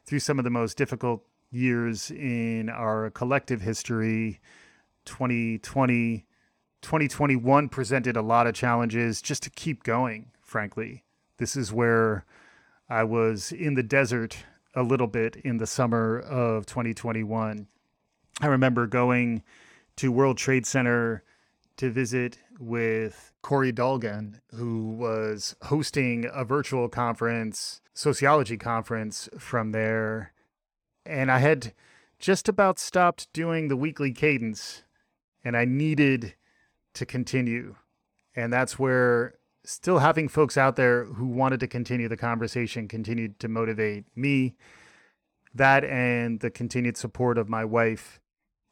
through 0.06 0.20
some 0.20 0.38
of 0.40 0.44
the 0.44 0.50
most 0.50 0.78
difficult 0.78 1.24
years 1.52 2.12
in 2.12 2.70
our 2.70 3.10
collective 3.10 3.62
history. 3.62 4.40
2020, 5.06 6.26
2021 6.82 7.70
presented 7.70 8.16
a 8.16 8.22
lot 8.22 8.48
of 8.48 8.54
challenges 8.54 9.22
just 9.22 9.44
to 9.44 9.50
keep 9.50 9.84
going, 9.84 10.32
frankly. 10.42 11.04
This 11.38 11.56
is 11.56 11.74
where 11.74 12.26
I 12.90 13.04
was 13.04 13.52
in 13.52 13.76
the 13.76 13.84
desert 13.84 14.38
a 14.76 14.84
little 14.84 15.08
bit 15.08 15.36
in 15.38 15.58
the 15.58 15.68
summer 15.68 16.20
of 16.20 16.66
2021. 16.66 17.68
I 18.40 18.48
remember 18.48 18.88
going 18.88 19.44
to 19.98 20.12
World 20.12 20.38
Trade 20.38 20.66
Center 20.66 21.24
to 21.78 21.90
visit 21.90 22.38
with 22.60 23.31
Corey 23.42 23.74
Dolgon, 23.74 24.40
who 24.54 24.92
was 24.92 25.56
hosting 25.64 26.30
a 26.32 26.46
virtual 26.46 26.90
conference, 26.90 27.82
sociology 27.94 28.58
conference 28.58 29.30
from 29.38 29.72
there. 29.72 30.34
And 31.06 31.32
I 31.32 31.40
had 31.40 31.74
just 32.20 32.48
about 32.48 32.78
stopped 32.78 33.32
doing 33.34 33.68
the 33.68 33.76
weekly 33.76 34.12
cadence 34.12 34.84
and 35.44 35.58
I 35.58 35.66
needed 35.66 36.36
to 36.94 37.06
continue. 37.06 37.76
And 38.36 38.54
that's 38.54 38.78
where 38.78 39.36
still 39.64 40.00
having 40.00 40.28
folks 40.28 40.58
out 40.58 40.76
there 40.76 41.06
who 41.06 41.28
wanted 41.28 41.60
to 41.60 41.68
continue 41.68 42.08
the 42.08 42.18
conversation 42.18 42.88
continued 42.88 43.40
to 43.40 43.48
motivate 43.48 44.06
me. 44.16 44.56
That 45.54 45.84
and 45.84 46.40
the 46.40 46.50
continued 46.50 46.96
support 46.96 47.38
of 47.38 47.50
my 47.50 47.66
wife 47.66 48.20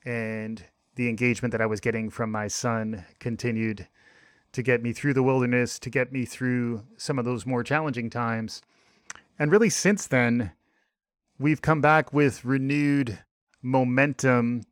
and 0.05 0.63
the 0.95 1.09
engagement 1.09 1.51
that 1.51 1.61
I 1.61 1.65
was 1.65 1.79
getting 1.79 2.09
from 2.09 2.31
my 2.31 2.47
son 2.47 3.05
continued 3.19 3.87
to 4.51 4.63
get 4.63 4.81
me 4.81 4.93
through 4.93 5.13
the 5.13 5.23
wilderness, 5.23 5.79
to 5.79 5.89
get 5.89 6.11
me 6.11 6.25
through 6.25 6.83
some 6.97 7.19
of 7.19 7.25
those 7.25 7.45
more 7.45 7.63
challenging 7.63 8.09
times. 8.09 8.61
And 9.37 9.51
really, 9.51 9.69
since 9.69 10.07
then, 10.07 10.51
we've 11.37 11.61
come 11.61 11.81
back 11.81 12.13
with 12.13 12.45
renewed 12.45 13.19
momentum. 13.61 14.63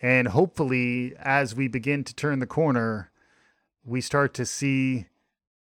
And 0.00 0.28
hopefully, 0.28 1.14
as 1.18 1.54
we 1.54 1.68
begin 1.68 2.04
to 2.04 2.14
turn 2.14 2.38
the 2.38 2.46
corner, 2.46 3.10
we 3.84 4.00
start 4.00 4.34
to 4.34 4.46
see 4.46 5.06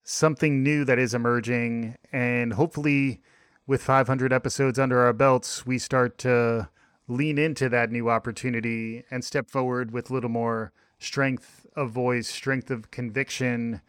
something 0.03 0.63
new 0.63 0.85
that 0.85 0.99
is 0.99 1.13
emerging. 1.13 1.95
And 2.11 2.53
hopefully, 2.53 3.21
with 3.67 3.83
500 3.83 4.33
episodes 4.33 4.79
under 4.79 4.99
our 4.99 5.13
belts, 5.13 5.65
we 5.65 5.77
start 5.77 6.17
to 6.19 6.69
lean 7.07 7.37
into 7.37 7.69
that 7.69 7.91
new 7.91 8.09
opportunity 8.09 9.03
and 9.09 9.23
step 9.23 9.49
forward 9.49 9.91
with 9.91 10.09
a 10.09 10.13
little 10.13 10.29
more 10.29 10.71
strength 10.99 11.58
of 11.75 11.91
voice, 11.91 12.27
strength 12.27 12.71
of 12.71 12.91
conviction, 12.91 13.81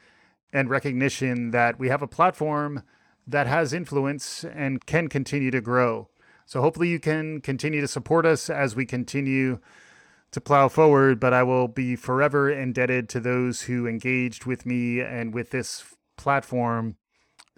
and 0.52 0.68
recognition 0.68 1.50
that 1.50 1.78
we 1.78 1.88
have 1.88 2.02
a 2.02 2.08
platform 2.08 2.82
that 3.26 3.46
has 3.46 3.72
influence 3.72 4.44
and 4.44 4.84
can 4.86 5.08
continue 5.08 5.50
to 5.50 5.60
grow. 5.60 6.08
So 6.46 6.60
hopefully 6.60 6.88
you 6.88 6.98
can 6.98 7.40
continue 7.40 7.80
to 7.80 7.88
support 7.88 8.26
us 8.26 8.50
as 8.50 8.74
we 8.74 8.84
continue 8.84 9.60
to 10.32 10.40
plow 10.40 10.68
forward, 10.68 11.20
but 11.20 11.32
I 11.32 11.42
will 11.42 11.68
be 11.68 11.96
forever 11.96 12.50
indebted 12.50 13.08
to 13.10 13.20
those 13.20 13.62
who 13.62 13.86
engaged 13.86 14.46
with 14.46 14.66
me 14.66 15.00
and 15.00 15.34
with 15.34 15.50
this 15.50 15.84
platform 16.16 16.96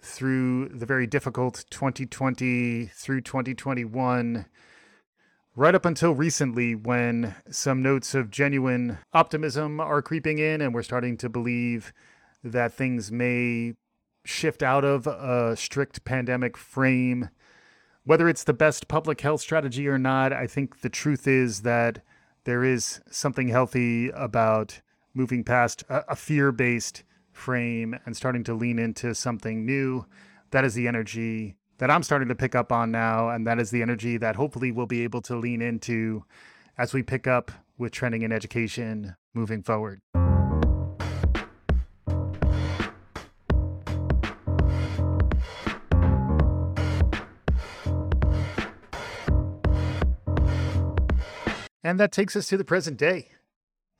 through 0.01 0.69
the 0.69 0.85
very 0.85 1.07
difficult 1.07 1.65
2020 1.69 2.87
through 2.87 3.21
2021 3.21 4.45
right 5.55 5.75
up 5.75 5.85
until 5.85 6.13
recently 6.13 6.75
when 6.75 7.35
some 7.49 7.81
notes 7.81 8.15
of 8.15 8.31
genuine 8.31 8.97
optimism 9.13 9.79
are 9.79 10.01
creeping 10.01 10.39
in 10.39 10.61
and 10.61 10.73
we're 10.73 10.83
starting 10.83 11.17
to 11.17 11.29
believe 11.29 11.93
that 12.43 12.73
things 12.73 13.11
may 13.11 13.73
shift 14.25 14.63
out 14.63 14.83
of 14.83 15.05
a 15.07 15.55
strict 15.55 16.03
pandemic 16.05 16.57
frame 16.57 17.29
whether 18.05 18.27
it's 18.27 18.43
the 18.43 18.53
best 18.53 18.87
public 18.87 19.21
health 19.21 19.41
strategy 19.41 19.87
or 19.87 19.97
not 19.97 20.33
i 20.33 20.47
think 20.47 20.81
the 20.81 20.89
truth 20.89 21.27
is 21.27 21.61
that 21.61 22.01
there 22.45 22.63
is 22.63 23.01
something 23.09 23.47
healthy 23.47 24.09
about 24.09 24.81
moving 25.13 25.43
past 25.43 25.83
a, 25.89 26.03
a 26.09 26.15
fear-based 26.15 27.03
frame 27.31 27.97
and 28.05 28.15
starting 28.15 28.43
to 28.43 28.53
lean 28.53 28.79
into 28.79 29.13
something 29.15 29.65
new. 29.65 30.05
That 30.51 30.65
is 30.65 30.73
the 30.73 30.87
energy 30.87 31.55
that 31.83 31.91
I'm 31.91 32.01
starting 32.01 32.29
to 32.29 32.35
pick 32.35 32.55
up 32.55 32.71
on 32.71 32.91
now. 32.91 33.27
And 33.27 33.45
that 33.45 33.59
is 33.59 33.69
the 33.69 33.81
energy 33.81 34.15
that 34.15 34.37
hopefully 34.37 34.71
we'll 34.71 34.85
be 34.85 35.03
able 35.03 35.21
to 35.23 35.35
lean 35.35 35.61
into 35.61 36.23
as 36.77 36.93
we 36.93 37.03
pick 37.03 37.27
up 37.27 37.51
with 37.77 37.91
trending 37.91 38.21
in 38.21 38.31
education 38.31 39.17
moving 39.33 39.61
forward. 39.61 39.99
And 51.83 51.99
that 51.99 52.13
takes 52.13 52.37
us 52.37 52.47
to 52.47 52.55
the 52.55 52.63
present 52.63 52.95
day. 52.95 53.31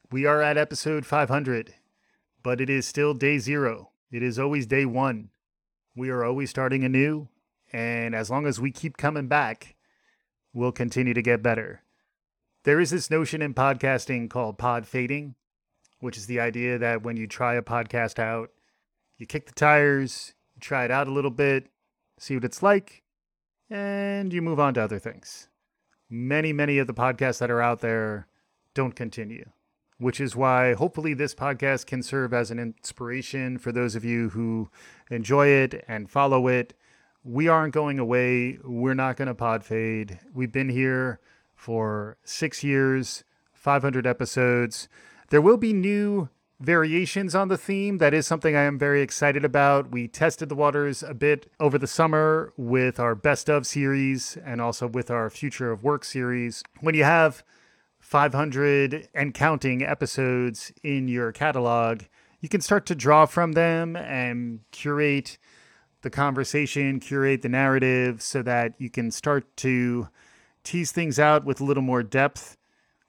We 0.10 0.26
are 0.26 0.42
at 0.42 0.58
episode 0.58 1.06
500 1.06 1.74
but 2.44 2.62
it 2.62 2.70
is 2.70 2.86
still 2.86 3.14
day 3.14 3.40
zero. 3.40 3.92
It 4.10 4.24
is 4.24 4.40
always 4.40 4.66
day 4.66 4.86
one. 4.86 5.32
We 5.98 6.10
are 6.12 6.24
always 6.24 6.50
starting 6.50 6.86
anew, 6.86 7.28
and 7.74 8.16
as 8.16 8.30
long 8.30 8.46
as 8.46 8.62
we 8.62 8.72
keep 8.72 8.96
coming 8.96 9.28
back, 9.28 9.76
we'll 10.54 10.72
continue 10.72 11.14
to 11.14 11.22
get 11.22 11.44
better. 11.44 11.82
There 12.64 12.80
is 12.80 12.92
this 12.92 13.10
notion 13.10 13.42
in 13.42 13.54
podcasting 13.54 14.30
called 14.30 14.58
pod 14.58 14.88
fading, 14.88 15.36
which 16.00 16.18
is 16.18 16.28
the 16.28 16.40
idea 16.40 16.78
that 16.78 17.04
when 17.04 17.18
you 17.18 17.28
try 17.28 17.56
a 17.56 17.62
podcast 17.62 18.20
out, 18.20 18.52
you 19.18 19.26
kick 19.26 19.48
the 19.48 19.54
tires, 19.54 20.34
you 20.56 20.62
try 20.62 20.86
it 20.86 20.92
out 20.92 21.08
a 21.08 21.14
little 21.14 21.32
bit, 21.32 21.68
see 22.20 22.36
what 22.36 22.46
it's 22.46 22.64
like, 22.64 23.04
and 23.70 24.32
you 24.32 24.42
move 24.42 24.60
on 24.60 24.76
to 24.76 24.82
other 24.82 25.00
things. 25.00 25.50
Many, 26.10 26.54
many 26.54 26.78
of 26.78 26.88
the 26.88 26.94
podcasts 26.94 27.40
that 27.40 27.52
are 27.52 27.62
out 27.62 27.82
there 27.82 28.28
don't 28.74 28.96
continue 28.96 29.50
which 30.04 30.20
is 30.20 30.36
why 30.36 30.74
hopefully 30.74 31.14
this 31.14 31.34
podcast 31.34 31.86
can 31.86 32.04
serve 32.04 32.34
as 32.34 32.52
an 32.52 32.60
inspiration 32.60 33.58
for 33.58 33.72
those 33.72 33.96
of 33.96 34.04
you 34.04 34.30
who 34.30 34.70
enjoy 35.10 35.48
it 35.48 35.84
and 35.88 36.10
follow 36.10 36.48
it. 36.48 36.74
We 37.24 37.48
aren't 37.48 37.74
going 37.74 38.00
away. 38.00 38.58
We're 38.64 38.94
not 38.94 39.18
going 39.18 39.28
to 39.28 39.36
pod 39.36 39.64
fade. 39.64 40.20
We've 40.34 40.52
been 40.52 40.70
here 40.70 41.20
for 41.56 42.18
six 42.24 42.64
years, 42.64 43.24
500 43.54 44.06
episodes. 44.06 44.90
There 45.30 45.42
will 45.42 45.58
be 45.58 45.74
new 45.74 46.30
variations 46.60 47.36
on 47.36 47.48
the 47.48 47.58
theme. 47.58 47.98
That 47.98 48.14
is 48.14 48.28
something 48.28 48.56
I 48.56 48.64
am 48.64 48.78
very 48.78 49.02
excited 49.02 49.44
about. 49.44 49.92
We 49.92 50.08
tested 50.08 50.50
the 50.50 50.56
waters 50.56 51.04
a 51.04 51.14
bit 51.14 51.52
over 51.60 51.78
the 51.78 51.88
summer 51.88 52.54
with 52.58 53.00
our 53.00 53.16
best 53.16 53.50
of 53.50 53.66
series 53.66 54.38
and 54.46 54.62
also 54.62 54.88
with 54.88 55.10
our 55.10 55.30
future 55.30 55.72
of 55.72 55.84
work 55.84 56.04
series. 56.04 56.64
When 56.82 56.96
you 56.96 57.04
have 57.04 57.44
500 58.00 59.08
and 59.14 59.34
counting 59.34 59.82
episodes 59.82 60.72
in 60.84 61.08
your 61.08 61.32
catalog, 61.32 62.04
you 62.42 62.50
can 62.50 62.62
start 62.62 62.86
to 62.88 62.96
draw 62.96 63.26
from 63.26 63.54
them 63.54 63.96
and 63.96 64.60
curate 64.72 65.38
the 66.04 66.10
conversation, 66.10 67.00
curate 67.00 67.42
the 67.42 67.50
narrative 67.50 68.22
so 68.22 68.42
that 68.44 68.76
you 68.78 68.90
can 68.90 69.12
start 69.12 69.58
to 69.58 70.08
tease 70.64 70.92
things 70.92 71.18
out 71.20 71.44
with 71.44 71.60
a 71.60 71.64
little 71.64 71.84
more 71.84 72.04
depth 72.04 72.56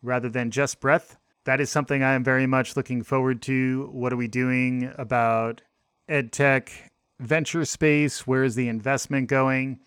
rather 0.03 0.29
than 0.29 0.51
just 0.51 0.81
breadth 0.81 1.19
that 1.45 1.61
is 1.61 1.71
something 1.71 2.03
I 2.03 2.15
am 2.15 2.25
very 2.25 2.47
much 2.47 2.77
looking 2.77 3.03
forward 3.03 3.43
to. 3.43 3.89
What 3.93 4.13
are 4.13 4.17
we 4.17 4.29
doing 4.29 4.93
about 4.97 5.63
ed 6.09 6.33
tech 6.33 6.91
venture 7.21 7.65
space? 7.65 8.27
Where 8.27 8.45
is 8.45 8.55
the 8.55 8.69
investment 8.69 9.29
going? 9.29 9.81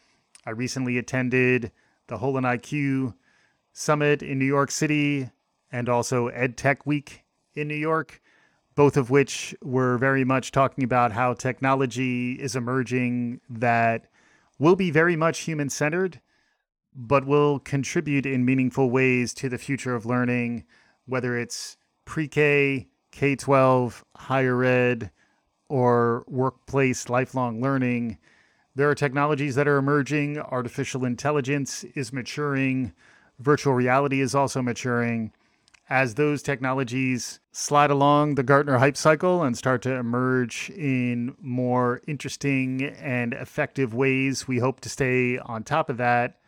I 0.45 0.51
recently 0.51 0.97
attended 0.97 1.71
the 2.07 2.19
HolonIQ 2.19 3.15
Summit 3.73 4.21
in 4.21 4.39
New 4.39 4.45
York 4.45 4.71
City 4.71 5.29
and 5.71 5.89
also 5.89 6.27
Ed 6.27 6.57
Tech 6.57 6.85
Week 6.85 7.23
in 7.53 7.67
New 7.67 7.75
York, 7.75 8.21
both 8.77 8.95
of 8.95 9.09
which 9.09 9.55
were 9.63 9.97
very 9.97 10.23
much 10.23 10.51
talking 10.51 10.83
about 10.83 11.11
how 11.11 11.33
technology 11.33 12.33
is 12.33 12.55
emerging 12.55 13.41
that 13.49 14.05
will 14.59 14.75
be 14.75 14.91
very 14.91 15.15
much 15.15 15.39
human 15.39 15.67
centered, 15.67 16.21
but 16.93 17.25
will 17.25 17.57
contribute 17.57 18.27
in 18.27 18.45
meaningful 18.45 18.91
ways 18.91 19.33
to 19.33 19.49
the 19.49 19.57
future 19.57 19.95
of 19.95 20.05
learning 20.05 20.63
whether 21.07 21.35
it's 21.35 21.75
pre 22.05 22.27
K, 22.27 22.87
K 23.11 23.35
12, 23.35 24.05
higher 24.15 24.63
ed, 24.63 25.09
or 25.69 26.23
workplace 26.27 27.09
lifelong 27.09 27.59
learning, 27.59 28.19
there 28.75 28.87
are 28.87 28.95
technologies 28.95 29.55
that 29.55 29.67
are 29.67 29.77
emerging. 29.77 30.37
Artificial 30.37 31.03
intelligence 31.03 31.83
is 31.95 32.13
maturing, 32.13 32.93
virtual 33.39 33.73
reality 33.73 34.21
is 34.21 34.35
also 34.35 34.61
maturing. 34.61 35.31
As 35.89 36.15
those 36.15 36.43
technologies 36.43 37.39
slide 37.51 37.91
along 37.91 38.35
the 38.35 38.43
Gartner 38.43 38.77
hype 38.77 38.97
cycle 38.97 39.43
and 39.43 39.57
start 39.57 39.81
to 39.83 39.93
emerge 39.93 40.69
in 40.71 41.35
more 41.39 42.01
interesting 42.07 42.83
and 42.83 43.33
effective 43.33 43.93
ways, 43.93 44.47
we 44.47 44.59
hope 44.59 44.81
to 44.81 44.89
stay 44.89 45.37
on 45.37 45.63
top 45.63 45.89
of 45.89 45.97
that 45.97 46.39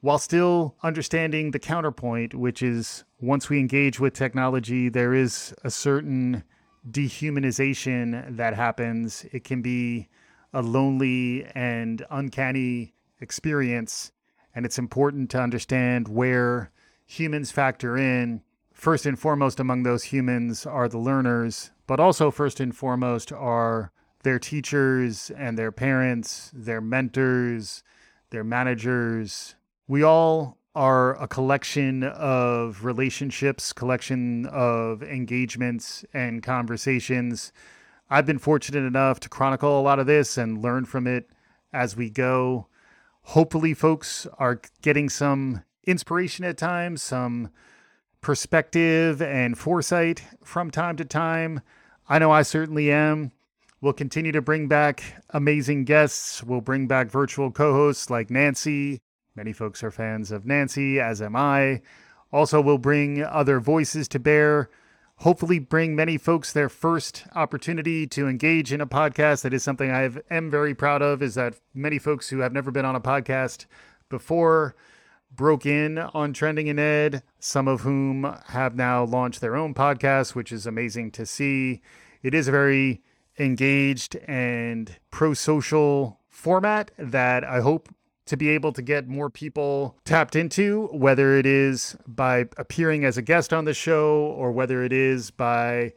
while 0.00 0.18
still 0.18 0.76
understanding 0.82 1.50
the 1.50 1.58
counterpoint, 1.58 2.34
which 2.34 2.62
is 2.62 3.04
once 3.20 3.48
we 3.48 3.58
engage 3.58 3.98
with 3.98 4.14
technology, 4.14 4.88
there 4.88 5.12
is 5.12 5.54
a 5.64 5.70
certain 5.70 6.44
dehumanization 6.88 8.36
that 8.36 8.54
happens. 8.54 9.26
It 9.32 9.42
can 9.42 9.60
be 9.60 10.08
a 10.52 10.62
lonely 10.62 11.44
and 11.54 12.04
uncanny 12.10 12.94
experience. 13.20 14.12
And 14.54 14.64
it's 14.64 14.78
important 14.78 15.30
to 15.30 15.40
understand 15.40 16.08
where 16.08 16.70
humans 17.04 17.50
factor 17.50 17.96
in. 17.96 18.42
First 18.78 19.06
and 19.06 19.18
foremost, 19.18 19.58
among 19.58 19.82
those 19.82 20.04
humans 20.04 20.64
are 20.64 20.88
the 20.88 20.98
learners, 20.98 21.72
but 21.88 21.98
also, 21.98 22.30
first 22.30 22.60
and 22.60 22.74
foremost, 22.74 23.32
are 23.32 23.90
their 24.22 24.38
teachers 24.38 25.32
and 25.36 25.58
their 25.58 25.72
parents, 25.72 26.52
their 26.54 26.80
mentors, 26.80 27.82
their 28.30 28.44
managers, 28.44 29.56
we 29.88 30.04
all 30.04 30.58
are 30.76 31.20
a 31.20 31.26
collection 31.26 32.04
of 32.04 32.84
relationships, 32.84 33.72
collection 33.72 34.46
of 34.46 35.02
engagements 35.02 36.04
and 36.14 36.44
conversations. 36.44 37.52
I've 38.08 38.26
been 38.26 38.38
fortunate 38.38 38.86
enough 38.86 39.18
to 39.20 39.28
chronicle 39.28 39.80
a 39.80 39.82
lot 39.82 39.98
of 39.98 40.06
this 40.06 40.38
and 40.38 40.62
learn 40.62 40.84
from 40.84 41.08
it 41.08 41.28
as 41.72 41.96
we 41.96 42.10
go. 42.10 42.68
Hopefully, 43.22 43.74
folks 43.74 44.28
are 44.38 44.60
getting 44.82 45.08
some 45.08 45.64
inspiration 45.84 46.44
at 46.44 46.56
times, 46.56 47.02
some 47.02 47.50
perspective 48.28 49.22
and 49.22 49.56
foresight 49.56 50.22
from 50.44 50.70
time 50.70 50.98
to 50.98 51.04
time. 51.06 51.62
I 52.10 52.18
know 52.18 52.30
I 52.30 52.42
certainly 52.42 52.92
am. 52.92 53.32
We'll 53.80 53.94
continue 53.94 54.32
to 54.32 54.42
bring 54.42 54.68
back 54.68 55.02
amazing 55.30 55.86
guests. 55.86 56.44
We'll 56.44 56.60
bring 56.60 56.86
back 56.86 57.10
virtual 57.10 57.50
co 57.50 57.72
hosts 57.72 58.10
like 58.10 58.28
Nancy 58.28 59.00
Many 59.34 59.54
folks 59.54 59.82
are 59.82 59.90
fans 59.90 60.30
of 60.30 60.44
Nancy, 60.44 61.00
as 61.00 61.22
am 61.22 61.36
I. 61.36 61.80
Also, 62.30 62.60
we'll 62.60 62.76
bring 62.76 63.24
other 63.24 63.60
voices 63.60 64.08
to 64.08 64.18
bear. 64.18 64.68
Hopefully, 65.20 65.58
bring 65.58 65.96
many 65.96 66.18
folks 66.18 66.52
their 66.52 66.68
first 66.68 67.24
opportunity 67.34 68.06
to 68.08 68.28
engage 68.28 68.74
in 68.74 68.82
a 68.82 68.86
podcast. 68.86 69.40
That 69.40 69.54
is 69.54 69.62
something 69.62 69.90
I 69.90 70.10
am 70.30 70.50
very 70.50 70.74
proud 70.74 71.00
of. 71.00 71.22
Is 71.22 71.36
that 71.36 71.54
many 71.72 71.98
folks 71.98 72.28
who 72.28 72.40
have 72.40 72.52
never 72.52 72.70
been 72.70 72.84
on 72.84 72.94
a 72.94 73.00
podcast 73.00 73.64
before 74.10 74.76
broke 75.38 75.64
in 75.64 75.98
on 75.98 76.32
Trending 76.32 76.66
in 76.66 76.80
Ed, 76.80 77.22
some 77.38 77.68
of 77.68 77.82
whom 77.82 78.36
have 78.48 78.74
now 78.74 79.04
launched 79.04 79.40
their 79.40 79.56
own 79.56 79.72
podcast, 79.72 80.34
which 80.34 80.50
is 80.50 80.66
amazing 80.66 81.12
to 81.12 81.24
see. 81.24 81.80
It 82.22 82.34
is 82.34 82.48
a 82.48 82.52
very 82.52 83.02
engaged 83.38 84.16
and 84.26 84.96
pro 85.12 85.34
social 85.34 86.18
format 86.28 86.90
that 86.98 87.44
I 87.44 87.60
hope 87.60 87.88
to 88.26 88.36
be 88.36 88.48
able 88.48 88.72
to 88.72 88.82
get 88.82 89.06
more 89.06 89.30
people 89.30 89.96
tapped 90.04 90.34
into, 90.34 90.88
whether 90.92 91.36
it 91.36 91.46
is 91.46 91.96
by 92.04 92.46
appearing 92.56 93.04
as 93.04 93.16
a 93.16 93.22
guest 93.22 93.52
on 93.52 93.64
the 93.64 93.72
show 93.72 94.16
or 94.36 94.50
whether 94.50 94.82
it 94.82 94.92
is 94.92 95.30
by 95.30 95.92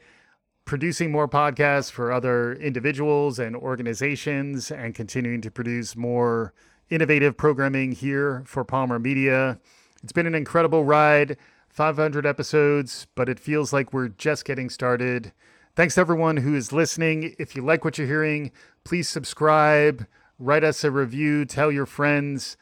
producing 0.66 1.12
more 1.12 1.28
podcasts 1.28 1.92
for 1.92 2.12
other 2.12 2.54
individuals 2.54 3.40
and 3.40 3.56
organizations 3.56 4.70
and 4.70 4.94
continuing 4.94 5.42
to 5.42 5.50
produce 5.50 5.96
more 5.96 6.54
innovative 6.92 7.36
programming 7.38 7.94
here 7.94 8.44
for 8.46 8.64
Palmer 8.64 9.00
Media. 9.00 9.60
It's 10.04 10.12
been 10.12 10.28
an 10.28 10.36
incredible 10.36 10.84
ride, 10.84 11.38
500 11.70 12.26
episodes, 12.26 13.08
but 13.16 13.30
it 13.30 13.40
feels 13.40 13.74
like 13.74 13.94
we're 13.94 14.10
just 14.10 14.46
getting 14.46 14.70
started. 14.70 15.32
Thanks 15.76 15.96
to 15.96 16.02
everyone 16.02 16.38
who 16.38 16.54
is 16.54 16.72
listening. 16.72 17.34
If 17.40 17.56
you 17.56 17.64
like 17.64 17.84
what 17.84 17.98
you're 17.98 18.06
hearing, 18.06 18.52
please 18.84 19.10
subscribe 19.10 20.06
write 20.42 20.64
us 20.64 20.84
a 20.84 20.90
review, 20.90 21.46
tell 21.46 21.72
your 21.72 21.86
friends, 21.86 22.58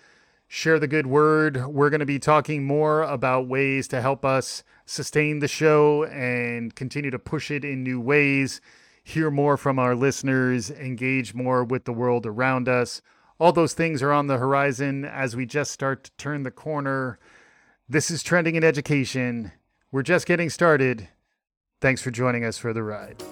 share 0.47 0.79
the 0.79 0.87
good 0.87 1.07
word. 1.07 1.65
We're 1.65 1.89
going 1.89 2.01
to 2.01 2.05
be 2.05 2.19
talking 2.19 2.65
more 2.65 3.03
about 3.03 3.47
ways 3.47 3.87
to 3.87 4.01
help 4.01 4.25
us 4.25 4.63
sustain 4.85 5.39
the 5.39 5.47
show 5.47 6.03
and 6.05 6.75
continue 6.75 7.09
to 7.09 7.19
push 7.19 7.49
it 7.49 7.63
in 7.63 7.83
new 7.83 8.01
ways, 8.01 8.59
hear 9.01 9.31
more 9.31 9.55
from 9.55 9.79
our 9.79 9.95
listeners, 9.95 10.69
engage 10.69 11.33
more 11.33 11.63
with 11.63 11.85
the 11.85 11.93
world 11.93 12.25
around 12.25 12.67
us. 12.67 13.01
All 13.39 13.53
those 13.53 13.73
things 13.73 14.03
are 14.03 14.11
on 14.11 14.27
the 14.27 14.37
horizon 14.37 15.05
as 15.05 15.33
we 15.33 15.45
just 15.45 15.71
start 15.71 16.03
to 16.03 16.11
turn 16.17 16.43
the 16.43 16.51
corner. 16.51 17.19
This 17.87 18.11
is 18.11 18.21
Trending 18.21 18.55
in 18.55 18.65
Education. 18.65 19.53
We're 19.93 20.03
just 20.03 20.27
getting 20.27 20.49
started. 20.49 21.07
Thanks 21.79 22.01
for 22.01 22.11
joining 22.11 22.43
us 22.43 22.57
for 22.57 22.73
the 22.73 22.83
ride. 22.83 23.23